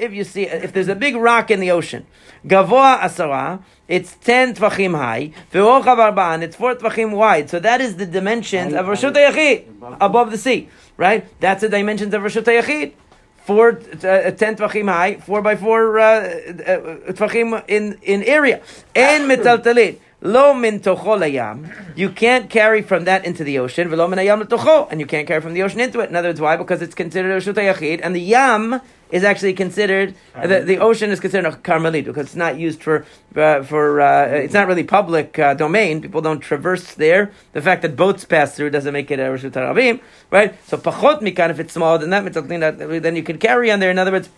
if 0.00 0.12
you 0.12 0.24
see, 0.24 0.44
if 0.44 0.72
there's 0.72 0.88
a 0.88 0.96
big 0.96 1.14
rock 1.14 1.52
in 1.52 1.60
the 1.60 1.70
ocean, 1.70 2.06
gavoa 2.44 2.98
asara, 2.98 3.62
it's 3.92 4.14
10 4.14 4.54
tvachim 4.54 4.96
high, 4.96 5.32
ve'ochav 5.52 5.98
arba'an, 5.98 6.40
it's 6.40 6.56
4 6.56 6.76
tvachim 6.76 7.14
wide. 7.14 7.50
So 7.50 7.60
that 7.60 7.82
is 7.82 7.96
the 7.96 8.06
dimensions 8.06 8.72
of 8.72 8.86
Rashut 8.86 9.12
HaYachid, 9.12 9.96
above 10.00 10.30
the 10.30 10.38
sea, 10.38 10.70
right? 10.96 11.26
That's 11.40 11.60
the 11.60 11.68
dimensions 11.68 12.14
of 12.14 12.22
Rashut 12.22 12.44
HaYachid. 12.44 12.94
Four, 13.44 13.70
uh, 13.70 14.30
10 14.30 14.56
tvachim 14.56 14.88
high, 14.88 15.16
4 15.16 15.42
by 15.42 15.56
4 15.56 15.98
uh, 15.98 16.04
uh, 16.04 16.22
tvachim 17.12 17.62
in, 17.68 17.98
in 18.02 18.22
area. 18.22 18.62
En 18.94 19.28
metaltalit. 19.28 19.98
Lo 20.22 20.54
min 20.54 20.78
tocho 20.80 21.96
You 21.96 22.08
can't 22.10 22.48
carry 22.48 22.80
from 22.80 23.04
that 23.04 23.26
into 23.26 23.44
the 23.44 23.58
ocean. 23.58 23.88
V'lo 23.90 24.08
min 24.08 24.46
tocho, 24.46 24.88
and 24.90 25.00
you 25.00 25.06
can't 25.06 25.26
carry 25.26 25.42
from 25.42 25.52
the 25.52 25.64
ocean 25.64 25.80
into 25.80 26.00
it. 26.00 26.08
In 26.08 26.16
other 26.16 26.28
words, 26.28 26.40
why? 26.40 26.56
Because 26.56 26.80
it's 26.80 26.94
considered 26.94 27.36
a 27.36 27.40
yachid, 27.42 28.00
and 28.02 28.14
the 28.14 28.20
yam 28.20 28.80
is 29.12 29.24
actually 29.24 29.52
considered 29.52 30.14
the, 30.34 30.60
the 30.60 30.78
ocean 30.78 31.10
is 31.10 31.20
considered 31.20 31.52
a 31.52 31.56
karmelit 31.56 32.06
because 32.06 32.26
it's 32.26 32.34
not 32.34 32.58
used 32.58 32.82
for 32.82 33.04
uh, 33.36 33.62
for 33.62 34.00
uh, 34.00 34.26
it's 34.26 34.54
not 34.54 34.66
really 34.66 34.82
public 34.82 35.38
uh, 35.38 35.54
domain. 35.54 36.00
People 36.00 36.22
don't 36.22 36.40
traverse 36.40 36.94
there. 36.94 37.30
The 37.52 37.60
fact 37.60 37.82
that 37.82 37.94
boats 37.94 38.24
pass 38.24 38.56
through 38.56 38.70
doesn't 38.70 38.92
make 38.92 39.10
it 39.10 39.20
a 39.20 39.24
rishut 39.24 39.52
harabim, 39.52 40.00
right? 40.30 40.54
So 40.66 40.78
pachot 40.78 41.20
mikan 41.20 41.50
if 41.50 41.60
it's 41.60 41.74
smaller 41.74 41.98
than 41.98 42.10
that, 42.10 43.02
then 43.02 43.14
you 43.14 43.22
can 43.22 43.38
carry 43.38 43.70
on 43.70 43.80
there. 43.80 43.90
In 43.90 43.98
other 43.98 44.12
words, 44.12 44.30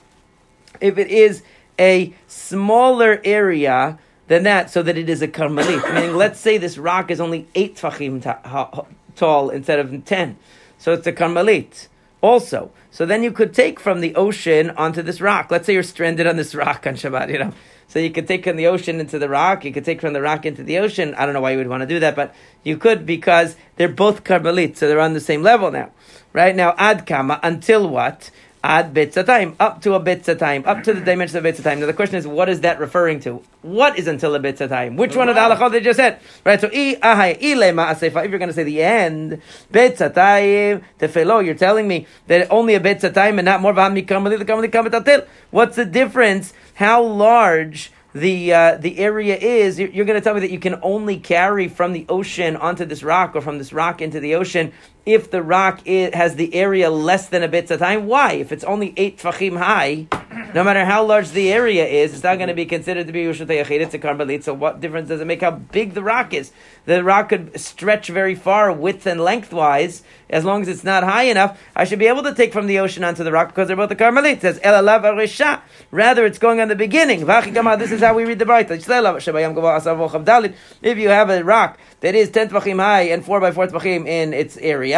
if 0.81 0.99
it 0.99 1.09
is 1.09 1.43
a 1.79 2.13
smaller 2.27 3.21
area 3.25 3.99
than 4.27 4.43
that, 4.43 4.71
so 4.71 4.83
that 4.83 4.99
it 4.99 5.09
is 5.09 5.23
a 5.23 5.29
karmelit. 5.29 5.83
Meaning, 5.95 6.17
let's 6.17 6.41
say 6.41 6.59
this 6.59 6.79
rock 6.79 7.13
is 7.13 7.21
only 7.21 7.47
eight 7.55 7.77
tfachim 7.77 8.21
ta- 8.21 8.41
ha- 8.45 8.85
tall 9.15 9.51
instead 9.51 9.79
of 9.79 10.05
ten, 10.05 10.37
so 10.79 10.93
it's 10.93 11.07
a 11.07 11.13
karmelit. 11.13 11.87
Also, 12.21 12.73
so 12.95 13.05
then 13.05 13.25
you 13.25 13.33
could 13.33 13.53
take 13.53 13.81
from 13.81 14.01
the 14.01 14.15
ocean 14.15 14.71
onto 14.71 15.03
this 15.03 15.21
rock. 15.21 15.51
Let's 15.51 15.67
say 15.67 15.73
you're 15.73 15.83
stranded 15.83 16.29
on 16.29 16.37
this 16.37 16.55
rock 16.55 16.87
on 16.87 16.95
Shabbat, 16.95 17.29
you 17.29 17.41
know. 17.41 17.53
So 17.89 17.99
you 17.99 18.13
could 18.13 18.29
take 18.29 18.45
from 18.45 18.55
the 18.55 18.69
ocean 18.69 19.01
into 19.01 19.19
the 19.19 19.29
rock. 19.29 19.65
You 19.65 19.73
could 19.73 19.85
take 19.85 20.01
from 20.01 20.13
the 20.13 20.23
rock 20.23 20.47
into 20.47 20.63
the 20.63 20.79
ocean. 20.79 21.13
I 21.17 21.25
don't 21.25 21.35
know 21.35 21.41
why 21.41 21.51
you 21.51 21.59
would 21.59 21.67
want 21.67 21.81
to 21.81 21.89
do 21.89 21.99
that, 21.99 22.15
but 22.15 22.33
you 22.63 22.77
could 22.77 23.05
because 23.05 23.57
they're 23.75 23.89
both 23.89 24.23
karmelit, 24.23 24.77
so 24.77 24.87
they're 24.87 25.01
on 25.01 25.13
the 25.13 25.19
same 25.19 25.43
level 25.43 25.73
now. 25.73 25.91
Right 26.33 26.55
now, 26.55 26.73
ad 26.79 27.05
kama 27.05 27.41
until 27.43 27.89
what? 27.89 28.31
Ad 28.65 28.95
time, 29.27 29.55
up 29.61 29.83
to 29.83 29.93
a 29.93 30.01
bits 30.01 30.27
of 30.27 30.39
time, 30.39 30.65
up 30.65 30.83
to 30.85 30.95
the 30.95 31.01
dimension 31.03 31.37
of 31.37 31.43
bits 31.43 31.59
of 31.59 31.65
time. 31.65 31.81
Now 31.81 31.87
the 31.87 31.93
question 31.93 32.17
is, 32.17 32.27
what 32.27 32.49
is 32.49 32.63
that 32.63 32.81
referring 32.81 33.21
to? 33.21 33.43
What 33.61 33.99
is 33.99 34.09
until 34.09 34.35
a 34.35 34.39
time? 34.55 34.97
Which 34.97 35.15
one 35.15 35.29
of 35.29 35.35
the 35.35 35.41
halachot 35.43 35.71
they 35.71 35.81
just 35.81 35.99
said? 35.99 36.19
Right, 36.45 36.59
so 36.59 36.69
i 36.69 36.97
ahai 37.03 37.39
ilema 37.41 37.95
asefa, 37.95 38.25
if 38.25 38.31
you're 38.31 38.39
going 38.39 38.49
to 38.49 38.55
say 38.55 38.65
the 38.65 38.83
end, 38.83 39.43
time 39.71 40.83
tefelo, 40.99 41.45
you're 41.45 41.55
telling 41.55 41.87
me 41.87 42.07
that 42.27 42.51
only 42.51 42.75
a 42.75 42.81
time 42.81 43.39
and 43.39 43.45
not 43.45 43.61
more 43.61 43.75
v'ham 43.75 44.03
mikamali 44.03 44.41
l'kamali 44.41 44.71
kamatatil. 44.71 45.27
What's 45.51 45.77
the 45.77 45.85
difference? 45.85 46.55
How 46.75 47.03
large 47.03 47.93
the 48.15 48.55
uh, 48.55 48.77
the 48.77 48.99
area 48.99 49.37
is, 49.37 49.79
you're 49.79 50.07
going 50.07 50.19
to 50.19 50.21
tell 50.21 50.35
me 50.35 50.41
that 50.41 50.51
you 50.51 50.61
can 50.61 50.79
only 50.83 51.19
carry 51.19 51.67
from 51.67 51.93
the 51.93 52.07
ocean 52.09 52.57
onto 52.57 52.85
this 52.85 53.03
rock 53.03 53.35
or 53.35 53.41
from 53.41 53.59
this 53.59 53.73
rock 53.73 54.01
into 54.01 54.21
the 54.21 54.37
ocean 54.37 54.73
if 55.07 55.31
the 55.31 55.43
rock 55.43 55.81
is, 55.85 56.15
has 56.15 56.37
the 56.37 56.55
area 56.55 56.91
less 56.91 57.29
than 57.29 57.43
a 57.43 57.49
bit 57.49 57.71
of 57.71 57.81
time. 57.81 58.07
Why? 58.07 58.33
If 58.33 58.53
it's 58.53 58.65
only 58.65 58.95
eight 58.97 59.19
tfachim 59.19 59.59
high, 59.59 60.07
no 60.55 60.63
matter 60.63 60.85
how 60.85 61.05
large 61.05 61.31
the 61.31 61.53
area 61.53 61.85
is, 61.85 62.15
it's 62.15 62.23
not 62.23 62.37
going 62.37 62.49
to 62.49 62.55
be 62.55 62.65
considered 62.65 63.09
to 63.09 63.13
be 63.13 63.25
Yushut 63.25 63.51
it's 63.51 63.95
a 63.95 63.99
Karmelit. 63.99 64.45
So 64.45 64.55
what 64.55 64.81
difference 64.81 65.09
does 65.09 65.21
it 65.21 65.27
make 65.27 65.41
how 65.41 65.51
big 65.51 65.95
the 65.95 66.03
rock 66.03 66.33
is? 66.33 66.53
The 66.87 67.03
rock 67.03 67.31
could 67.31 67.59
stretch 67.59 68.09
very 68.09 68.35
far 68.35 68.73
width 68.73 69.07
and 69.07 69.21
lengthwise, 69.21 70.03
as 70.31 70.45
long 70.45 70.63
as 70.63 70.69
it's 70.69 70.85
not 70.85 71.03
high 71.03 71.25
enough. 71.25 71.61
I 71.75 71.85
should 71.85 71.99
be 71.99 72.07
able 72.07 72.23
to 72.23 72.35
take 72.35 72.53
from 72.53 72.67
the 72.67 72.79
ocean 72.79 73.05
onto 73.05 73.25
the 73.25 73.33
rock 73.33 73.49
because 73.49 73.69
they're 73.69 73.77
both 73.77 73.89
the 73.89 73.97
Karmelit. 73.97 74.35
It 74.35 74.41
says, 74.43 74.61
Elalav 74.61 75.03
Arisha. 75.03 75.61
Rather, 75.91 76.25
it's 76.25 76.39
going 76.39 76.61
on 76.61 76.69
the 76.69 76.77
beginning. 76.77 77.27
This 77.27 77.93
is 77.93 78.01
how 78.01 78.15
we 78.15 78.25
read 78.25 78.39
the 78.39 78.45
Braita. 78.45 80.55
If 80.83 80.99
you 80.99 81.09
have 81.09 81.31
a 81.31 81.45
rock 81.45 81.79
that 82.01 82.15
is 82.15 82.31
10 82.31 82.51
tvachim 82.51 82.81
high 82.81 83.03
and 83.03 83.25
4 83.25 83.41
by 83.41 83.51
4 83.51 83.69
tvachim 83.69 84.07
in 84.07 84.33
its 84.33 84.57
area, 84.59 84.94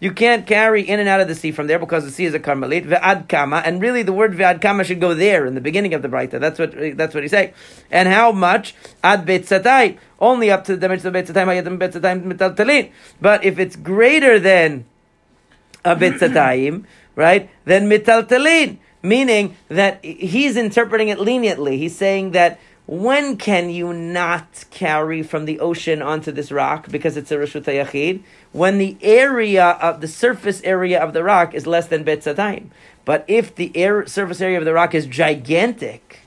you 0.00 0.12
can't 0.12 0.46
carry 0.46 0.82
in 0.82 1.00
and 1.00 1.08
out 1.08 1.20
of 1.20 1.28
the 1.28 1.34
sea 1.34 1.52
from 1.52 1.66
there 1.66 1.78
because 1.78 2.04
the 2.04 2.10
sea 2.10 2.24
is 2.24 2.34
a 2.34 2.40
karmelit. 2.40 3.28
Kama, 3.28 3.62
and 3.64 3.80
really 3.80 4.02
the 4.02 4.12
word 4.12 4.32
ve'ad 4.34 4.60
kama 4.60 4.84
should 4.84 5.00
go 5.00 5.14
there 5.14 5.46
in 5.46 5.54
the 5.54 5.60
beginning 5.60 5.94
of 5.94 6.02
the 6.02 6.08
Braita. 6.08 6.40
That's 6.40 6.58
what 6.58 6.74
that's 6.96 7.14
what 7.14 7.22
he's 7.22 7.30
saying. 7.30 7.52
And 7.90 8.08
how 8.08 8.32
much? 8.32 8.74
Ad 9.02 9.26
betzatai. 9.26 9.98
Only 10.20 10.50
up 10.50 10.64
to 10.64 10.74
the 10.74 10.80
dimension 10.80 11.08
of 11.08 11.14
betzatai, 11.14 11.78
betzatai 11.78 12.22
metaltalin. 12.24 12.90
But 13.20 13.44
if 13.44 13.58
it's 13.58 13.76
greater 13.76 14.38
than 14.40 14.84
a 15.84 15.94
betzatayim, 15.94 16.84
right, 17.14 17.48
then 17.64 17.88
metaltalin. 17.88 18.78
Meaning 19.00 19.56
that 19.68 20.04
he's 20.04 20.56
interpreting 20.56 21.08
it 21.08 21.20
leniently. 21.20 21.78
He's 21.78 21.96
saying 21.96 22.32
that 22.32 22.58
when 22.88 23.36
can 23.36 23.68
you 23.68 23.92
not 23.92 24.64
carry 24.70 25.22
from 25.22 25.44
the 25.44 25.60
ocean 25.60 26.00
onto 26.00 26.32
this 26.32 26.50
rock 26.50 26.88
because 26.88 27.18
it's 27.18 27.30
a 27.30 27.36
Rishut 27.36 27.64
Yachid? 27.64 28.22
When 28.52 28.78
the 28.78 28.96
area 29.02 29.72
of 29.82 30.00
the 30.00 30.08
surface 30.08 30.62
area 30.62 30.98
of 30.98 31.12
the 31.12 31.22
rock 31.22 31.52
is 31.52 31.66
less 31.66 31.86
than 31.88 32.02
Betzadayim. 32.02 32.68
But 33.04 33.26
if 33.28 33.54
the 33.54 33.76
air, 33.76 34.06
surface 34.06 34.40
area 34.40 34.56
of 34.56 34.64
the 34.64 34.72
rock 34.72 34.94
is 34.94 35.04
gigantic, 35.06 36.20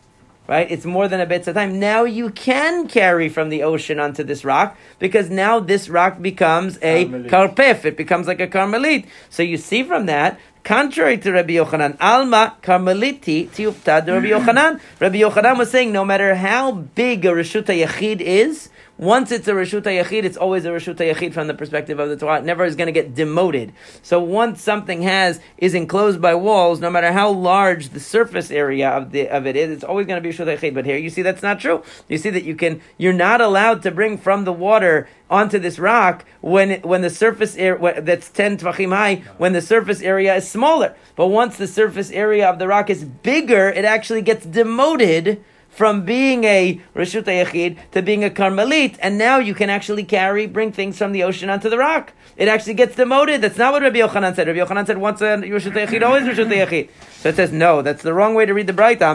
right? 0.47 0.69
It's 0.69 0.85
more 0.85 1.07
than 1.07 1.19
a 1.19 1.25
Betzadayim. 1.25 1.73
Now 1.73 2.03
you 2.03 2.29
can 2.29 2.87
carry 2.87 3.27
from 3.27 3.49
the 3.49 3.63
ocean 3.63 3.99
onto 3.99 4.23
this 4.23 4.45
rock 4.45 4.77
because 4.99 5.31
now 5.31 5.59
this 5.59 5.89
rock 5.89 6.21
becomes 6.21 6.77
a 6.83 7.05
karpef. 7.05 7.85
It 7.85 7.97
becomes 7.97 8.27
like 8.27 8.39
a 8.39 8.47
karmelit. 8.47 9.07
So 9.31 9.41
you 9.41 9.57
see 9.57 9.81
from 9.81 10.05
that 10.05 10.39
Contrary 10.63 11.17
to 11.17 11.31
Rabbi 11.31 11.53
Yochanan, 11.53 11.97
Alma 11.99 12.55
Karmeliti 12.61 13.49
Tiuftad 13.49 14.07
Rabbi 14.07 14.27
mm. 14.27 14.39
Yochanan. 14.39 14.79
Rabbi 14.99 15.17
Yochanan 15.17 15.57
was 15.57 15.71
saying 15.71 15.91
no 15.91 16.05
matter 16.05 16.35
how 16.35 16.71
big 16.71 17.25
a 17.25 17.29
Rishuta 17.29 17.75
Yachid 17.83 18.21
is, 18.21 18.69
once 19.01 19.31
it's 19.31 19.47
a 19.47 19.53
Rishuta 19.53 19.85
Yachid, 19.85 20.25
it's 20.25 20.37
always 20.37 20.63
a 20.63 20.69
Rishuta 20.69 21.11
Yachid 21.11 21.33
from 21.33 21.47
the 21.47 21.55
perspective 21.55 21.97
of 21.97 22.07
the 22.07 22.15
Torah. 22.15 22.37
It 22.37 22.45
never 22.45 22.63
is 22.65 22.75
going 22.75 22.85
to 22.85 22.91
get 22.91 23.15
demoted. 23.15 23.73
So 24.03 24.19
once 24.21 24.61
something 24.61 25.01
has 25.01 25.39
is 25.57 25.73
enclosed 25.73 26.21
by 26.21 26.35
walls, 26.35 26.79
no 26.79 26.91
matter 26.91 27.11
how 27.11 27.31
large 27.31 27.89
the 27.89 27.99
surface 27.99 28.51
area 28.51 28.87
of 28.87 29.11
the 29.11 29.27
of 29.27 29.47
it 29.47 29.55
is, 29.55 29.71
it's 29.71 29.83
always 29.83 30.05
going 30.05 30.21
to 30.21 30.29
be 30.29 30.31
Rishuta 30.31 30.55
Yachid. 30.55 30.75
But 30.75 30.85
here 30.85 30.97
you 30.97 31.09
see 31.09 31.23
that's 31.23 31.41
not 31.41 31.59
true. 31.59 31.83
You 32.07 32.19
see 32.19 32.29
that 32.29 32.43
you 32.43 32.55
can 32.55 32.79
you're 32.99 33.11
not 33.11 33.41
allowed 33.41 33.81
to 33.83 33.91
bring 33.91 34.19
from 34.19 34.45
the 34.45 34.53
water 34.53 35.09
onto 35.31 35.57
this 35.57 35.79
rock 35.79 36.23
when 36.41 36.79
when 36.81 37.01
the 37.01 37.09
surface 37.09 37.55
area 37.55 38.01
that's 38.01 38.29
ten 38.29 38.55
tvachim 38.55 38.95
high 38.95 39.23
when 39.39 39.53
the 39.53 39.63
surface 39.63 40.03
area 40.03 40.35
is 40.35 40.47
smaller. 40.47 40.95
But 41.15 41.27
once 41.27 41.57
the 41.57 41.67
surface 41.67 42.11
area 42.11 42.47
of 42.47 42.59
the 42.59 42.67
rock 42.67 42.91
is 42.91 43.03
bigger, 43.03 43.67
it 43.69 43.83
actually 43.83 44.21
gets 44.21 44.45
demoted 44.45 45.43
from 45.71 46.05
being 46.05 46.43
a 46.43 46.79
Rishut 46.95 47.23
Yachid 47.23 47.77
to 47.91 48.01
being 48.01 48.23
a 48.23 48.29
Karmelit, 48.29 48.97
and 49.01 49.17
now 49.17 49.39
you 49.39 49.55
can 49.55 49.69
actually 49.69 50.03
carry, 50.03 50.45
bring 50.45 50.71
things 50.71 50.97
from 50.97 51.11
the 51.11 51.23
ocean 51.23 51.49
onto 51.49 51.69
the 51.69 51.77
rock. 51.77 52.13
It 52.37 52.47
actually 52.47 52.75
gets 52.75 52.95
demoted. 52.95 53.41
That's 53.41 53.57
not 53.57 53.73
what 53.73 53.81
Rabbi 53.81 53.99
Yochanan 53.99 54.35
said. 54.35 54.47
Rabbi 54.47 54.59
Yochanan 54.59 54.85
said 54.85 54.97
once 54.97 55.21
a 55.21 55.37
Rishut 55.37 55.73
Yachid, 55.73 56.03
always 56.03 56.23
Rishut 56.23 56.47
Yachid. 56.47 56.89
So 57.21 57.29
it 57.29 57.35
says, 57.35 57.51
no, 57.51 57.81
that's 57.83 58.01
the 58.01 58.13
wrong 58.13 58.33
way 58.33 58.45
to 58.45 58.53
read 58.53 58.67
the 58.67 58.73
Braita. 58.73 59.11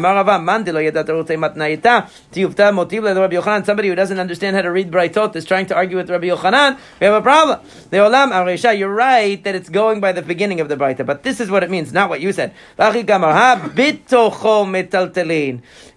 Somebody 3.67 3.89
who 3.89 3.95
doesn't 3.95 4.21
understand 4.21 4.55
how 4.55 4.63
to 4.63 4.71
read 4.71 4.91
Braitot 4.93 5.35
is 5.35 5.45
trying 5.45 5.67
to 5.67 5.75
argue 5.75 5.97
with 5.97 6.09
Rabbi 6.09 6.29
Yochanan. 6.29 6.79
We 7.01 7.07
have 7.07 7.15
a 7.15 7.21
problem. 7.23 7.61
Olam 7.91 8.31
Arisha, 8.31 8.79
you're 8.79 8.95
right 8.95 9.43
that 9.43 9.57
it's 9.57 9.69
going 9.69 10.01
by 10.01 10.13
the 10.13 10.23
beginning 10.23 10.61
of 10.61 10.69
the 10.69 10.77
Braita, 10.77 11.05
but 11.05 11.25
this 11.25 11.41
is 11.41 11.51
what 11.51 11.65
it 11.65 11.71
means, 11.71 11.93
not 11.93 12.09
what 12.09 12.21
you 12.21 12.33
said. 12.33 12.55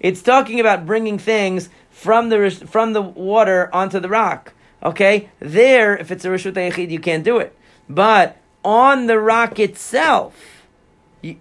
It's 0.02 0.22
talking 0.22 0.48
about 0.57 0.85
bringing 0.85 1.17
things 1.17 1.69
from 1.91 2.29
the 2.29 2.49
from 2.49 2.93
the 2.93 3.01
water 3.01 3.69
onto 3.73 3.99
the 3.99 4.07
rock. 4.07 4.53
Okay, 4.81 5.29
there, 5.39 5.97
if 5.97 6.09
it's 6.09 6.23
a 6.23 6.29
reshut 6.29 6.53
yachid, 6.53 6.89
you 6.89 6.99
can't 6.99 7.25
do 7.25 7.38
it. 7.39 7.53
But 7.89 8.38
on 8.63 9.07
the 9.07 9.19
rock 9.19 9.59
itself, 9.59 10.59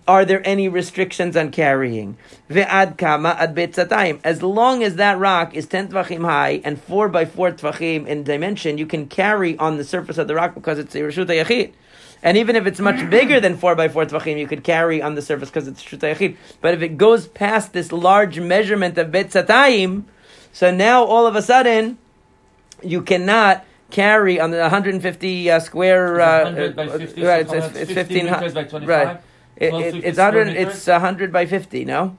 are 0.09 0.25
there 0.25 0.45
any 0.45 0.69
restrictions 0.69 1.37
on 1.37 1.53
carrying? 1.53 2.17
Ve'ad 2.51 2.99
kama 2.99 3.37
ad 3.39 3.55
betzatayim. 3.55 4.19
As 4.25 4.43
long 4.43 4.83
as 4.83 4.97
that 4.97 5.19
rock 5.19 5.55
is 5.55 5.67
10 5.67 5.89
tvachim 5.89 6.25
high 6.25 6.61
and 6.65 6.83
4 6.83 7.09
by 7.09 7.25
4 7.25 7.53
tvachim 7.53 8.07
in 8.07 8.25
dimension, 8.25 8.79
you 8.79 8.87
can 8.87 9.07
carry 9.07 9.57
on 9.59 9.77
the 9.77 9.85
surface 9.85 10.19
of 10.19 10.27
the 10.27 10.35
rock 10.35 10.55
because 10.55 10.79
it's 10.81 10.95
a 10.97 11.01
reshut 11.01 11.27
yachid. 11.27 11.73
And 12.23 12.37
even 12.37 12.57
if 12.57 12.67
it's 12.67 12.81
much 12.81 13.09
bigger 13.11 13.41
than 13.41 13.57
4 13.57 13.75
by 13.77 13.89
4 13.89 14.07
tvachim, 14.07 14.39
you 14.39 14.47
could 14.47 14.65
carry 14.65 15.01
on 15.01 15.15
the 15.15 15.23
surface 15.23 15.51
because 15.51 15.69
it's 15.69 15.83
shutayachid. 15.83 16.37
But 16.61 16.75
if 16.75 16.83
it 16.83 16.99
goes 16.99 17.29
past 17.29 17.73
this 17.73 17.93
large 17.93 18.41
measurement 18.41 18.99
of 18.99 19.13
bet 19.13 19.29
satayim, 19.29 20.05
so 20.53 20.71
now 20.71 21.05
all 21.05 21.27
of 21.27 21.37
a 21.37 21.43
sudden, 21.43 21.99
you 22.83 23.03
cannot 23.03 23.65
carry 23.91 24.41
on 24.41 24.51
the 24.51 24.59
150 24.59 25.51
uh, 25.51 25.61
square. 25.61 26.21
Uh, 26.21 26.71
by 26.71 26.87
uh, 26.87 26.99
50, 26.99 27.23
right, 27.23 27.41
it's, 27.43 27.53
it's, 27.53 27.91
it's 27.91 27.95
1500 27.95 28.87
Right. 28.87 29.21
It, 29.57 29.75
it, 29.75 30.05
it's 30.05 30.19
100, 30.19 30.49
it's 30.49 30.87
100 30.87 31.33
by 31.33 31.47
50, 31.47 31.85
no? 31.85 32.17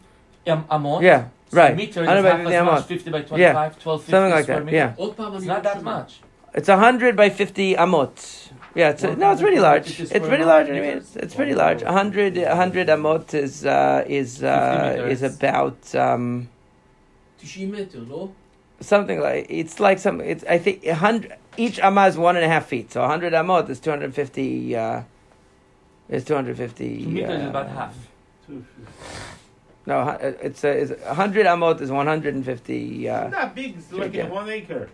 Um. 0.48 1.04
Yeah, 1.04 1.28
so 1.50 1.58
right. 1.58 1.76
Meter 1.76 2.04
100 2.04 2.24
by 2.24 2.38
50 2.38 2.56
amount. 2.56 2.86
50 2.86 3.12
by 3.12 3.22
25, 3.22 3.40
yeah. 3.40 3.70
Something 3.80 4.32
like 4.32 4.46
that, 4.48 4.66
meter. 4.66 4.78
yeah. 4.78 4.94
It's 4.98 5.46
not 5.46 5.64
that 5.64 5.84
much. 5.84 6.22
It's 6.54 6.68
100 6.68 7.16
by 7.16 7.30
50 7.30 7.76
amot. 7.76 8.49
Yeah, 8.75 8.89
it's, 8.91 9.03
no, 9.03 9.32
it's 9.32 9.41
pretty 9.41 9.60
large. 9.60 9.99
It's 9.99 10.12
pretty 10.12 10.43
large. 10.43 10.67
I 10.67 10.73
mean, 10.73 10.84
it's, 10.84 11.15
it's 11.15 11.34
pretty 11.34 11.55
large. 11.55 11.82
100, 11.84 12.38
100 12.38 12.88
amot 12.88 13.34
is 13.34 13.65
uh, 13.65 14.03
is 14.08 14.43
uh, 14.43 15.08
is 15.10 15.23
about 15.23 15.95
um, 15.95 16.49
something 18.79 19.19
like 19.19 19.47
it's 19.49 19.79
like 19.79 19.99
some. 19.99 20.21
It's 20.21 20.43
I 20.43 20.60
think 20.60 20.86
hundred 20.86 21.36
each 21.58 21.79
amot 21.79 22.10
is 22.10 22.17
one 22.17 22.36
and 22.36 22.45
a 22.45 22.47
half 22.47 22.67
feet. 22.67 22.91
So 22.91 23.05
hundred 23.05 23.34
amot 23.34 23.69
is 23.69 23.79
two 23.79 23.89
hundred 23.89 24.13
fifty. 24.13 24.75
Uh, 24.75 25.01
is 26.08 26.23
two 26.23 26.36
hundred 26.36 26.58
fifty. 26.58 27.05
Meter 27.05 27.32
is 27.32 27.45
uh, 27.45 27.49
about 27.49 27.69
half. 27.69 27.95
No, 29.86 30.10
it's, 30.19 30.63
a 30.63 30.69
it's 30.69 30.91
100 30.91 31.47
amot 31.47 31.82
is 31.82 31.89
150. 31.89 33.10
Uh, 33.10 33.23
it's 33.23 33.32
not 33.32 33.55
big, 33.55 33.75
it's 33.75 33.91
like 33.91 34.13
a 34.13 34.25
one 34.27 34.47
acre. 34.47 34.88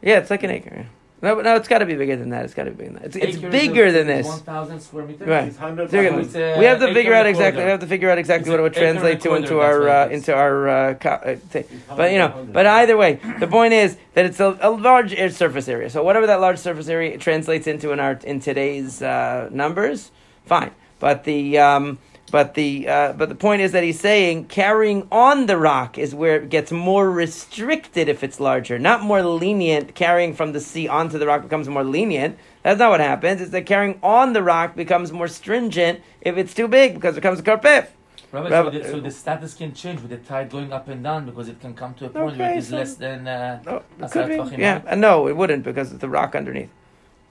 Yeah, 0.00 0.18
it's 0.18 0.30
like 0.30 0.42
an 0.42 0.50
acre 0.50 0.86
yeah. 1.22 1.28
No, 1.34 1.40
no, 1.40 1.54
it's 1.56 1.68
got 1.68 1.78
to 1.78 1.86
be 1.86 1.94
bigger 1.94 2.16
than 2.16 2.30
that. 2.30 2.44
It's 2.44 2.54
got 2.54 2.64
to 2.64 2.70
be 2.70 2.76
bigger 2.78 2.92
than 2.92 3.02
that. 3.02 3.06
It's, 3.06 3.16
it's 3.16 3.36
Acre 3.38 3.46
is 3.46 3.52
bigger 3.52 3.92
than 3.92 4.06
this. 4.08 4.26
1,000 4.26 4.80
square 4.80 5.04
meters. 5.06 5.28
Right. 5.28 5.54
So 5.54 5.60
you're 5.66 5.86
by 5.86 6.10
gonna- 6.10 6.22
It's, 6.22 6.34
uh, 6.34 6.56
we 6.58 6.64
have 6.64 6.80
to 6.80 6.92
figure 6.92 7.14
out 7.14 7.26
exactly. 7.26 7.64
We 7.64 7.70
have 7.70 7.80
to 7.80 7.86
figure 7.86 8.10
out 8.10 8.18
exactly 8.18 8.50
what 8.50 8.58
it 8.60 8.62
would 8.62 8.72
acre 8.76 8.84
and 8.84 8.98
a 8.98 9.00
translate 9.00 9.20
to 9.22 9.34
into 9.34 9.60
our 9.60 9.88
uh, 9.88 10.08
into 10.08 10.34
our 10.34 10.68
uh, 10.68 10.94
co- 10.94 11.10
uh, 11.10 11.36
thing. 11.36 11.64
But 11.96 12.12
you 12.12 12.18
know, 12.18 12.46
but 12.52 12.66
either 12.66 12.96
way, 12.96 13.20
the 13.38 13.46
point 13.46 13.72
is 13.72 13.96
that 14.14 14.24
it's 14.26 14.40
a, 14.40 14.58
a 14.60 14.70
large 14.70 15.14
air 15.14 15.30
surface 15.30 15.68
area. 15.68 15.90
So 15.90 16.02
whatever 16.02 16.26
that 16.26 16.40
large 16.40 16.58
surface 16.58 16.88
area 16.88 17.16
translates 17.18 17.66
into 17.66 17.92
in 17.92 18.00
our 18.00 18.18
in 18.24 18.40
today's 18.40 19.00
uh, 19.02 19.48
numbers, 19.52 20.10
fine. 20.46 20.72
But 20.98 21.24
the 21.24 21.58
um, 21.58 21.98
but 22.32 22.54
the 22.54 22.88
uh, 22.88 23.12
but 23.12 23.28
the 23.28 23.34
point 23.34 23.60
is 23.60 23.72
that 23.72 23.84
he's 23.84 24.00
saying 24.00 24.46
carrying 24.46 25.06
on 25.12 25.44
the 25.46 25.58
rock 25.58 25.98
is 25.98 26.14
where 26.14 26.36
it 26.40 26.48
gets 26.48 26.72
more 26.72 27.08
restricted 27.10 28.08
if 28.08 28.24
it's 28.24 28.40
larger, 28.40 28.78
not 28.78 29.02
more 29.02 29.22
lenient. 29.22 29.94
Carrying 29.94 30.34
from 30.34 30.52
the 30.52 30.58
sea 30.60 30.88
onto 30.88 31.18
the 31.18 31.26
rock 31.26 31.42
becomes 31.42 31.68
more 31.68 31.84
lenient. 31.84 32.38
That's 32.62 32.78
not 32.78 32.90
what 32.90 33.00
happens. 33.00 33.42
It's 33.42 33.50
that 33.50 33.66
carrying 33.66 34.00
on 34.02 34.32
the 34.32 34.42
rock 34.42 34.74
becomes 34.74 35.12
more 35.12 35.28
stringent 35.28 36.00
if 36.22 36.38
it's 36.38 36.54
too 36.54 36.68
big 36.68 36.94
because 36.94 37.16
it 37.16 37.20
becomes 37.20 37.38
a 37.38 37.42
karpif. 37.42 37.88
Rabbi, 38.32 38.48
Rabbi- 38.48 38.70
so, 38.70 38.78
the, 38.78 38.88
so 38.88 39.00
the 39.00 39.10
status 39.10 39.52
can 39.52 39.74
change 39.74 40.00
with 40.00 40.08
the 40.10 40.16
tide 40.16 40.48
going 40.48 40.72
up 40.72 40.88
and 40.88 41.04
down 41.04 41.26
because 41.26 41.50
it 41.50 41.60
can 41.60 41.74
come 41.74 41.92
to 41.94 42.06
a 42.06 42.08
point 42.08 42.38
where 42.38 42.46
Okay, 42.48 42.54
it 42.54 42.58
is 42.58 42.68
so- 42.68 42.76
less 42.78 42.94
than. 42.94 43.28
Uh, 43.28 43.82
be. 43.98 44.56
Yeah, 44.56 44.80
and 44.86 45.02
no, 45.02 45.28
it 45.28 45.36
wouldn't 45.36 45.64
because 45.64 45.98
the 45.98 46.08
rock 46.08 46.34
underneath. 46.34 46.70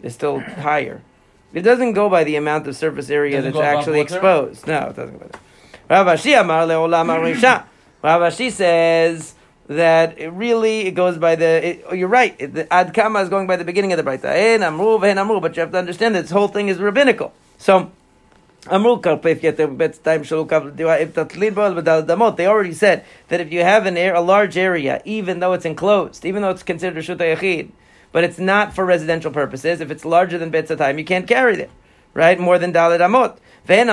is 0.03 0.13
still 0.13 0.39
higher. 0.39 1.01
It 1.53 1.61
doesn't 1.61 1.93
go 1.93 2.09
by 2.09 2.23
the 2.23 2.35
amount 2.37 2.67
of 2.67 2.75
surface 2.75 3.09
area 3.09 3.41
that's 3.41 3.57
actually 3.57 3.99
exposed. 3.99 4.67
No, 4.67 4.87
it 4.89 4.95
doesn't 4.95 5.17
go 5.17 5.25
by 5.25 5.27
that. 5.27 5.41
Rav 8.03 8.21
Ashi 8.21 8.49
says 8.51 9.35
that 9.67 10.17
it 10.17 10.29
really 10.29 10.81
it 10.87 10.91
goes 10.91 11.17
by 11.17 11.35
the. 11.35 11.67
It, 11.67 11.85
oh, 11.89 11.93
you're 11.93 12.07
right. 12.07 12.35
It, 12.39 12.53
the 12.53 12.73
Ad 12.73 12.93
Kama 12.93 13.19
is 13.19 13.29
going 13.29 13.47
by 13.47 13.57
the 13.57 13.65
beginning 13.65 13.91
of 13.91 13.97
the 13.97 14.03
Brayta. 14.03 14.25
Eh, 14.25 14.55
en 14.55 14.63
Amru, 14.63 14.97
Ven 14.99 15.17
Amru. 15.17 15.41
But 15.41 15.57
you 15.57 15.61
have 15.61 15.71
to 15.71 15.77
understand 15.77 16.15
that 16.15 16.21
this 16.21 16.31
whole 16.31 16.47
thing 16.47 16.69
is 16.69 16.79
rabbinical. 16.79 17.33
So. 17.57 17.91
They 18.63 18.75
already 18.75 19.07
said 22.73 23.05
that 23.27 23.41
if 23.41 23.51
you 23.51 23.63
have 23.63 23.85
an 23.87 23.97
air, 23.97 24.13
a 24.13 24.21
large 24.21 24.55
area, 24.55 25.01
even 25.03 25.39
though 25.39 25.53
it's 25.53 25.65
enclosed, 25.65 26.25
even 26.25 26.43
though 26.43 26.51
it's 26.51 26.61
considered 26.61 27.03
Shuta 27.03 27.35
Yachid, 27.35 27.71
but 28.11 28.23
it's 28.23 28.39
not 28.39 28.73
for 28.73 28.85
residential 28.85 29.31
purposes, 29.31 29.81
if 29.81 29.91
it's 29.91 30.05
larger 30.05 30.37
than 30.37 30.49
Bet 30.49 30.67
Satayim, 30.67 30.97
you 30.97 31.05
can't 31.05 31.27
carry 31.27 31.59
it, 31.59 31.69
right? 32.13 32.39
More 32.39 32.59
than 32.59 32.73
Dalet 32.73 32.99
Amot. 32.99 33.37
And 33.63 33.87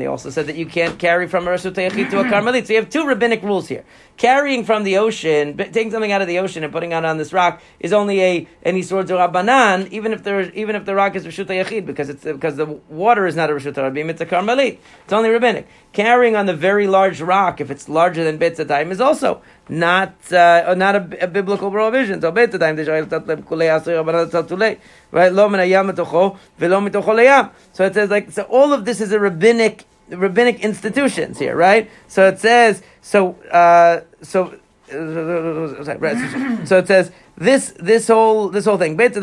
they 0.00 0.06
also 0.06 0.28
said 0.28 0.46
that 0.46 0.56
you 0.56 0.66
can't 0.66 0.98
carry 0.98 1.26
from 1.26 1.48
a 1.48 1.50
Rishut 1.50 1.72
HaYachid 1.72 2.10
to 2.10 2.20
a 2.20 2.24
Karmelit. 2.24 2.66
So 2.66 2.74
you 2.74 2.80
have 2.80 2.90
two 2.90 3.06
rabbinic 3.06 3.42
rules 3.42 3.68
here. 3.68 3.82
Carrying 4.18 4.64
from 4.64 4.84
the 4.84 4.98
ocean, 4.98 5.56
taking 5.56 5.90
something 5.90 6.12
out 6.12 6.20
of 6.20 6.28
the 6.28 6.38
ocean 6.38 6.62
and 6.64 6.70
putting 6.72 6.92
it 6.92 7.02
on 7.02 7.16
this 7.16 7.32
rock 7.32 7.62
is 7.80 7.94
only 7.94 8.20
a 8.22 8.46
any 8.62 8.82
sort 8.82 9.10
of 9.10 9.18
rabbanan, 9.18 9.88
even 9.90 10.12
if 10.12 10.22
there 10.22 10.50
even 10.50 10.76
if 10.76 10.84
the 10.84 10.94
rock 10.94 11.16
is 11.16 11.24
rishut 11.24 11.46
yachid, 11.46 11.86
because 11.86 12.10
it's 12.10 12.24
because 12.24 12.56
the 12.56 12.66
water 12.66 13.26
is 13.26 13.34
not 13.36 13.48
a 13.48 13.54
rabim, 13.54 14.10
it's 14.10 14.20
a 14.20 14.26
karmelit. 14.26 14.76
It's 15.04 15.12
only 15.12 15.30
rabbinic. 15.30 15.66
Carrying 15.94 16.36
on 16.36 16.44
the 16.44 16.54
very 16.54 16.86
large 16.86 17.22
rock, 17.22 17.58
if 17.60 17.70
it's 17.70 17.88
larger 17.88 18.22
than 18.22 18.38
betzatayim, 18.38 18.90
is 18.90 19.00
also 19.00 19.40
not 19.68 20.14
uh, 20.32 20.74
not 20.76 20.96
a, 20.96 21.24
a 21.24 21.26
biblical 21.26 21.70
prohibition. 21.70 22.20
So 22.20 22.32
rabbanan 22.32 24.30
tatulei 24.30 24.78
right 25.10 25.32
lo 25.32 25.48
min 25.48 25.60
hayam 25.60 25.90
mitocho 25.90 26.36
velo 26.58 26.80
mitocho 26.80 27.14
leyam. 27.14 27.50
So 27.72 27.84
it 27.84 27.94
says 27.94 28.10
like 28.10 28.30
so 28.30 28.42
all 28.44 28.72
of 28.72 28.84
this 28.84 29.00
is 29.00 29.12
a 29.12 29.18
rabbinic 29.18 29.84
rabbinic 30.10 30.60
institutions 30.60 31.38
here, 31.38 31.56
right? 31.56 31.90
So 32.06 32.28
it 32.28 32.38
says 32.38 32.82
so 33.02 33.32
uh, 33.50 34.02
so. 34.22 34.54
So 34.90 36.78
it 36.78 36.86
says 36.86 37.12
this 37.36 37.74
this 37.78 38.08
whole 38.08 38.48
this 38.48 38.64
whole 38.64 38.78
thing. 38.78 38.96
Since 38.96 39.18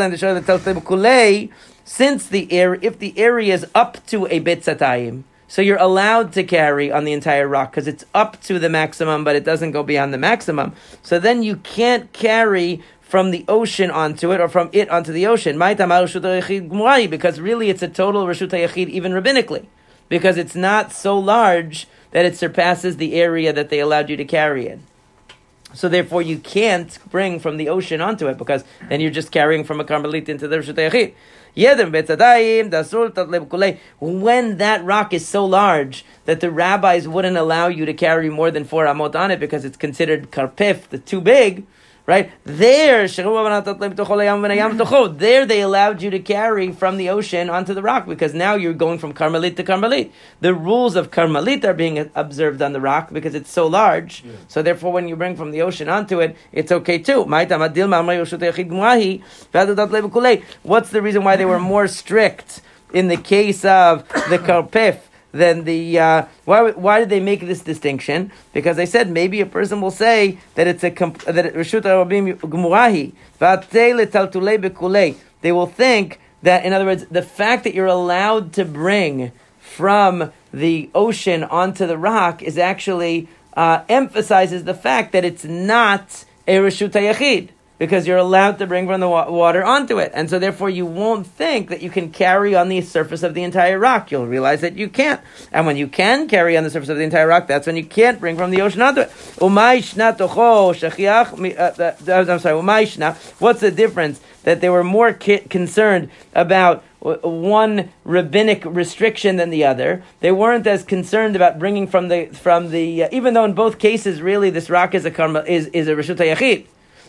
the 2.27 2.51
air 2.51 2.75
if 2.75 2.99
the 2.99 3.17
area 3.17 3.53
is 3.55 3.65
up 3.73 4.05
to 4.05 4.27
a 4.27 4.39
betzatayim, 4.41 5.23
so 5.47 5.61
you're 5.61 5.77
allowed 5.77 6.33
to 6.33 6.43
carry 6.43 6.91
on 6.91 7.05
the 7.05 7.13
entire 7.13 7.47
rock 7.47 7.71
because 7.71 7.87
it's 7.87 8.03
up 8.13 8.41
to 8.43 8.57
the 8.57 8.69
maximum, 8.69 9.23
but 9.23 9.35
it 9.35 9.43
doesn't 9.43 9.71
go 9.71 9.83
beyond 9.83 10.13
the 10.13 10.17
maximum. 10.17 10.73
So 11.03 11.19
then 11.19 11.43
you 11.43 11.57
can't 11.57 12.11
carry 12.13 12.81
from 13.01 13.29
the 13.31 13.45
ocean 13.47 13.91
onto 13.91 14.31
it 14.31 14.41
or 14.41 14.47
from 14.47 14.69
it 14.73 14.89
onto 14.89 15.11
the 15.11 15.27
ocean. 15.27 15.59
Because 15.59 17.39
really 17.39 17.69
it's 17.69 17.83
a 17.83 17.87
total 17.87 18.25
Rashut 18.25 18.49
Yachid, 18.49 18.89
even 18.89 19.11
rabbinically. 19.11 19.67
Because 20.09 20.37
it's 20.37 20.55
not 20.55 20.91
so 20.91 21.17
large 21.17 21.87
that 22.11 22.25
it 22.25 22.35
surpasses 22.35 22.97
the 22.97 23.13
area 23.13 23.53
that 23.53 23.69
they 23.69 23.79
allowed 23.79 24.09
you 24.09 24.17
to 24.17 24.25
carry 24.25 24.67
in. 24.67 24.83
So 25.75 25.89
therefore, 25.89 26.21
you 26.21 26.39
can't 26.39 26.97
bring 27.11 27.39
from 27.39 27.57
the 27.57 27.67
ocean 27.67 27.99
onto 27.99 28.27
it 28.27 28.37
because 28.37 28.63
then 28.87 29.01
you're 29.01 29.11
just 29.11 29.31
carrying 29.31 29.65
from 29.65 29.81
a 29.81 29.83
Carmelit 29.83 30.29
into 30.29 30.47
the 30.47 30.57
Rishut. 30.57 31.13
When 33.99 34.57
that 34.57 34.83
rock 34.83 35.13
is 35.13 35.27
so 35.27 35.45
large 35.45 36.05
that 36.25 36.39
the 36.39 36.51
rabbis 36.51 37.07
wouldn't 37.07 37.37
allow 37.37 37.67
you 37.67 37.85
to 37.85 37.93
carry 37.93 38.29
more 38.29 38.51
than 38.51 38.63
four 38.63 38.85
amot 38.85 39.15
on 39.15 39.31
it 39.31 39.39
because 39.39 39.63
it's 39.65 39.77
considered 39.77 40.31
karpif, 40.31 40.89
the 40.89 40.97
too 40.97 41.21
big, 41.21 41.65
right? 42.05 42.31
There, 42.43 43.07
there 43.07 43.45
they 45.45 45.61
allowed 45.61 46.01
you 46.01 46.09
to 46.11 46.19
carry 46.19 46.71
from 46.71 46.97
the 46.97 47.09
ocean 47.09 47.49
onto 47.49 47.73
the 47.73 47.81
rock 47.81 48.05
because 48.05 48.33
now 48.33 48.55
you're 48.55 48.73
going 48.73 48.99
from 48.99 49.13
Carmelit 49.13 49.55
to 49.57 49.63
Carmelit. 49.63 50.11
The 50.39 50.53
rules 50.53 50.95
of 50.95 51.11
Carmelit 51.11 51.63
are 51.63 51.73
being 51.73 52.09
observed 52.13 52.61
on 52.61 52.73
the 52.73 52.81
rock 52.81 53.11
because 53.11 53.33
it's 53.33 53.51
so 53.51 53.67
large. 53.67 54.23
So 54.47 54.61
therefore, 54.61 54.93
when 54.93 55.07
you 55.07 55.15
bring 55.15 55.35
from 55.35 55.51
the 55.51 55.61
ocean 55.61 55.89
onto 55.89 56.19
it, 56.19 56.35
it's 56.51 56.71
okay 56.71 56.99
too. 56.99 57.23
What's 57.23 57.49
the 60.89 61.01
reason 61.01 61.23
why 61.23 61.35
they 61.35 61.45
were 61.45 61.59
more 61.59 61.87
strict 61.87 62.61
in 62.93 63.07
the 63.07 63.17
case 63.17 63.65
of 63.65 64.07
the 64.29 64.37
Karpif? 64.37 64.99
Then 65.35 65.65
the 65.65 65.99
uh, 65.99 66.25
why 66.45 66.71
why 66.71 67.01
did 67.01 67.09
they 67.09 67.19
make 67.19 67.41
this 67.41 67.59
distinction? 67.59 68.31
Because 68.53 68.77
they 68.77 68.85
said 68.85 69.11
maybe 69.11 69.41
a 69.41 69.45
person 69.45 69.81
will 69.81 69.91
say 69.91 70.37
that 70.53 70.65
it's 70.65 70.81
a 70.81 70.91
that 70.91 71.53
reshut 71.53 71.81
rabim 71.81 72.37
gmurahi. 72.37 73.11
They 75.41 75.51
will 75.51 75.67
think 75.67 76.19
that 76.41 76.65
in 76.65 76.71
other 76.71 76.85
words, 76.85 77.05
the 77.07 77.21
fact 77.21 77.65
that 77.65 77.73
you're 77.73 77.85
allowed 77.85 78.53
to 78.53 78.63
bring 78.63 79.33
from 79.59 80.31
the 80.53 80.89
ocean 80.95 81.43
onto 81.43 81.85
the 81.85 81.97
rock 81.97 82.41
is 82.41 82.57
actually 82.57 83.27
uh, 83.57 83.83
emphasizes 83.89 84.63
the 84.63 84.73
fact 84.73 85.11
that 85.11 85.25
it's 85.25 85.43
not 85.43 86.23
a 86.47 86.55
reshut 86.59 86.91
yachid. 86.91 87.49
Because 87.77 88.07
you're 88.07 88.17
allowed 88.17 88.57
to 88.59 88.67
bring 88.67 88.87
from 88.87 89.01
the 89.01 89.09
wa- 89.09 89.29
water 89.29 89.63
onto 89.63 89.97
it. 89.97 90.11
And 90.13 90.29
so 90.29 90.39
therefore 90.39 90.69
you 90.69 90.85
won't 90.85 91.27
think 91.27 91.69
that 91.69 91.81
you 91.81 91.89
can 91.89 92.11
carry 92.11 92.55
on 92.55 92.69
the 92.69 92.81
surface 92.81 93.23
of 93.23 93.33
the 93.33 93.43
entire 93.43 93.77
rock. 93.77 94.11
You'll 94.11 94.27
realize 94.27 94.61
that 94.61 94.75
you 94.75 94.89
can't. 94.89 95.21
And 95.51 95.65
when 95.65 95.77
you 95.77 95.87
can 95.87 96.27
carry 96.27 96.57
on 96.57 96.63
the 96.63 96.69
surface 96.69 96.89
of 96.89 96.97
the 96.97 97.03
entire 97.03 97.27
rock, 97.27 97.47
that's 97.47 97.67
when 97.67 97.75
you 97.75 97.85
can't 97.85 98.19
bring 98.19 98.37
from 98.37 98.51
the 98.51 98.61
ocean 98.61 98.81
onto 98.81 99.01
it. 99.01 99.11
Uh, 99.41 99.45
I'm 102.31 102.39
sorry. 102.39 102.55
What's 103.39 103.61
the 103.61 103.71
difference? 103.71 104.21
That 104.43 104.61
they 104.61 104.69
were 104.69 104.83
more 104.83 105.11
ki- 105.11 105.39
concerned 105.39 106.09
about 106.33 106.83
one 106.99 107.89
rabbinic 108.03 108.63
restriction 108.65 109.37
than 109.37 109.49
the 109.49 109.63
other. 109.63 110.03
They 110.21 110.31
weren't 110.31 110.67
as 110.67 110.83
concerned 110.83 111.35
about 111.35 111.59
bringing 111.59 111.87
from 111.87 112.07
the 112.07 112.27
from 112.27 112.71
the 112.71 113.03
uh, 113.03 113.09
even 113.11 113.33
though 113.33 113.45
in 113.45 113.53
both 113.53 113.79
cases 113.79 114.21
really 114.21 114.49
this 114.49 114.69
rock 114.69 114.95
is 114.95 115.05
a 115.05 115.11
karma 115.11 115.41
is 115.41 115.67
is 115.67 115.87
a 115.87 115.95
reshut 115.95 116.17
yachid. 116.17 116.65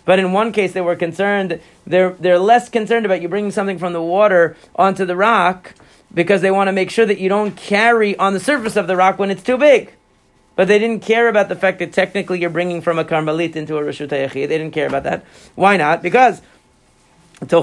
But 0.06 0.18
in 0.18 0.32
one 0.32 0.52
case, 0.52 0.72
they 0.72 0.80
were 0.80 0.96
concerned. 0.96 1.60
They're 1.86 2.10
they're 2.12 2.38
less 2.38 2.70
concerned 2.70 3.04
about 3.04 3.20
you 3.20 3.28
bringing 3.28 3.50
something 3.50 3.78
from 3.78 3.92
the 3.92 4.00
water 4.00 4.56
onto 4.74 5.04
the 5.04 5.16
rock 5.16 5.74
because 6.14 6.40
they 6.40 6.50
want 6.50 6.68
to 6.68 6.72
make 6.72 6.90
sure 6.90 7.04
that 7.04 7.18
you 7.18 7.28
don't 7.28 7.54
carry 7.56 8.16
on 8.16 8.32
the 8.32 8.40
surface 8.40 8.76
of 8.76 8.86
the 8.86 8.96
rock 8.96 9.18
when 9.18 9.30
it's 9.30 9.42
too 9.42 9.58
big. 9.58 9.92
But 10.54 10.68
they 10.68 10.78
didn't 10.78 11.02
care 11.02 11.28
about 11.28 11.50
the 11.50 11.56
fact 11.56 11.80
that 11.80 11.92
technically 11.92 12.40
you're 12.40 12.48
bringing 12.48 12.80
from 12.80 12.98
a 12.98 13.04
karmelit 13.04 13.56
into 13.56 13.76
a 13.76 13.82
yachid. 13.82 14.08
They 14.08 14.46
didn't 14.46 14.70
care 14.70 14.86
about 14.86 15.02
that. 15.02 15.24
Why 15.54 15.76
not? 15.76 16.02
Because. 16.02 16.40
The 17.38 17.60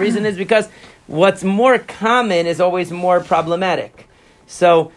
reason 0.00 0.24
is 0.24 0.38
because 0.38 0.68
what's 1.06 1.44
more 1.44 1.78
common 1.78 2.46
is 2.46 2.62
always 2.62 2.90
more 2.90 3.20
problematic. 3.20 4.08
So, 4.46 4.90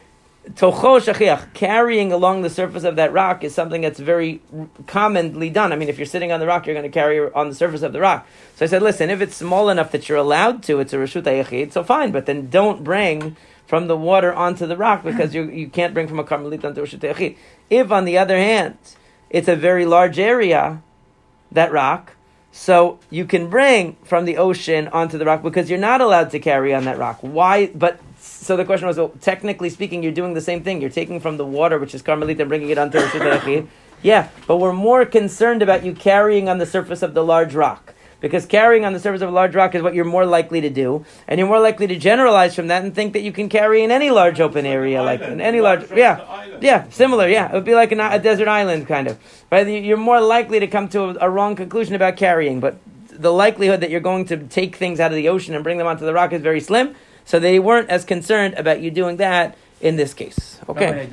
tocho 0.52 1.00
shechiach, 1.00 1.54
carrying 1.54 2.12
along 2.12 2.42
the 2.42 2.50
surface 2.50 2.84
of 2.84 2.98
that 2.98 3.14
rock 3.14 3.44
is 3.44 3.56
something 3.56 3.82
that's 3.82 4.00
very 4.00 4.42
commonly 4.88 5.50
done. 5.50 5.72
I 5.72 5.76
mean, 5.76 5.90
if 5.90 5.98
you're 5.98 6.06
sitting 6.06 6.32
on 6.32 6.40
the 6.40 6.48
rock, 6.48 6.66
you're 6.66 6.76
going 6.76 6.90
to 6.90 6.94
carry 6.94 7.32
on 7.32 7.50
the 7.50 7.56
surface 7.56 7.82
of 7.82 7.94
the 7.94 8.02
rock. 8.02 8.28
So 8.56 8.66
I 8.66 8.68
said, 8.68 8.82
listen, 8.82 9.10
if 9.10 9.22
it's 9.22 9.36
small 9.36 9.70
enough 9.70 9.92
that 9.92 10.10
you're 10.10 10.18
allowed 10.18 10.62
to, 10.64 10.80
it's 10.80 10.94
a 10.94 10.98
reshut 10.98 11.24
yachid, 11.24 11.72
so 11.72 11.84
fine, 11.84 12.12
but 12.12 12.26
then 12.26 12.50
don't 12.50 12.84
bring 12.84 13.38
from 13.66 13.88
the 13.88 13.96
water 13.96 14.34
onto 14.34 14.68
the 14.68 14.76
rock 14.76 15.04
because 15.04 15.34
you, 15.34 15.50
you 15.50 15.70
can't 15.70 15.94
bring 15.94 16.08
from 16.08 16.20
a 16.20 16.24
karmelit 16.24 16.66
onto 16.66 16.82
a 16.82 16.86
reshut 16.86 17.00
yachid. 17.00 17.38
If, 17.70 17.92
on 17.92 18.06
the 18.06 18.18
other 18.18 18.38
hand, 18.38 18.78
it's 19.30 19.48
a 19.48 19.56
very 19.56 19.86
large 19.86 20.20
area, 20.20 20.82
that 21.52 21.72
rock. 21.72 22.16
So 22.52 23.00
you 23.10 23.26
can 23.26 23.50
bring 23.50 23.96
from 24.04 24.26
the 24.26 24.38
ocean 24.38 24.88
onto 24.90 25.18
the 25.18 25.26
rock 25.26 25.42
because 25.42 25.70
you're 25.72 25.80
not 25.80 26.02
allowed 26.02 26.30
to 26.32 26.40
carry 26.40 26.74
on 26.74 26.84
that 26.84 27.00
rock. 27.00 27.20
Why? 27.22 27.68
But 27.68 28.00
so 28.24 28.56
the 28.56 28.66
question 28.66 28.88
was, 28.88 28.98
well, 28.98 29.12
technically 29.22 29.70
speaking, 29.70 30.02
you're 30.02 30.12
doing 30.12 30.34
the 30.34 30.42
same 30.42 30.64
thing. 30.64 30.80
You're 30.82 30.90
taking 30.90 31.20
from 31.20 31.38
the 31.38 31.46
water, 31.46 31.78
which 31.78 31.94
is 31.94 32.02
Carmelita, 32.02 32.42
and 32.44 32.50
bringing 32.50 32.70
it 32.70 32.78
onto 32.78 33.00
the 33.00 33.06
Rishut 33.06 33.68
Yeah, 34.02 34.30
but 34.48 34.58
we're 34.58 34.74
more 34.74 35.06
concerned 35.06 35.62
about 35.62 35.84
you 35.84 35.94
carrying 35.94 36.48
on 36.50 36.58
the 36.58 36.66
surface 36.66 37.02
of 37.02 37.14
the 37.14 37.24
large 37.24 37.54
rock. 37.54 37.94
Because 38.22 38.46
carrying 38.46 38.86
on 38.86 38.94
the 38.94 39.02
surface 39.02 39.22
of 39.22 39.28
a 39.28 39.34
large 39.34 39.54
rock 39.54 39.76
is 39.76 39.82
what 39.82 39.94
you're 39.94 40.06
more 40.06 40.26
likely 40.26 40.62
to 40.62 40.70
do, 40.70 41.06
and 41.28 41.38
you're 41.38 41.48
more 41.48 41.60
likely 41.60 41.88
to 41.88 41.98
generalize 41.98 42.56
from 42.56 42.68
that 42.68 42.82
and 42.82 42.96
think 42.96 43.12
that 43.12 43.22
you 43.22 43.34
can 43.34 43.50
carry 43.50 43.84
in 43.84 43.92
any 43.92 44.12
large 44.12 44.40
open 44.40 44.66
area, 44.66 45.04
like 45.04 45.20
in 45.20 45.42
any 45.42 45.60
large, 45.60 45.92
yeah, 45.92 46.58
yeah, 46.62 46.90
similar, 46.90 47.28
yeah. 47.28 47.50
It 47.52 47.54
would 47.54 47.66
be 47.66 47.76
like 47.76 47.92
an, 47.92 48.00
a 48.00 48.18
desert 48.20 48.48
island 48.48 48.88
kind 48.88 49.08
of. 49.08 49.20
Right? 49.52 49.68
You- 49.68 49.80
You're 49.82 49.98
more 49.98 50.22
likely 50.22 50.62
to 50.62 50.68
come 50.68 50.88
to 50.90 51.02
a, 51.04 51.28
a 51.28 51.30
wrong 51.30 51.58
conclusion 51.58 51.96
about 51.96 52.16
carrying, 52.16 52.62
but 52.62 52.78
the 53.10 53.34
likelihood 53.34 53.82
that 53.82 53.90
you're 53.90 54.00
going 54.00 54.24
to 54.28 54.38
take 54.38 54.78
things 54.78 55.02
out 55.02 55.12
of 55.12 55.18
the 55.18 55.28
ocean 55.28 55.54
and 55.54 55.62
bring 55.62 55.78
them 55.78 55.88
onto 55.88 56.06
the 56.06 56.14
rock 56.14 56.32
is 56.32 56.42
very 56.42 56.62
slim. 56.62 56.96
So 57.26 57.40
they 57.40 57.60
weren't 57.60 57.90
as 57.90 58.06
concerned 58.06 58.56
about 58.56 58.82
you 58.82 58.92
doing 58.92 59.18
that 59.18 59.58
in 59.82 59.96
this 59.96 60.14
case. 60.14 60.60
Okay. 60.70 61.08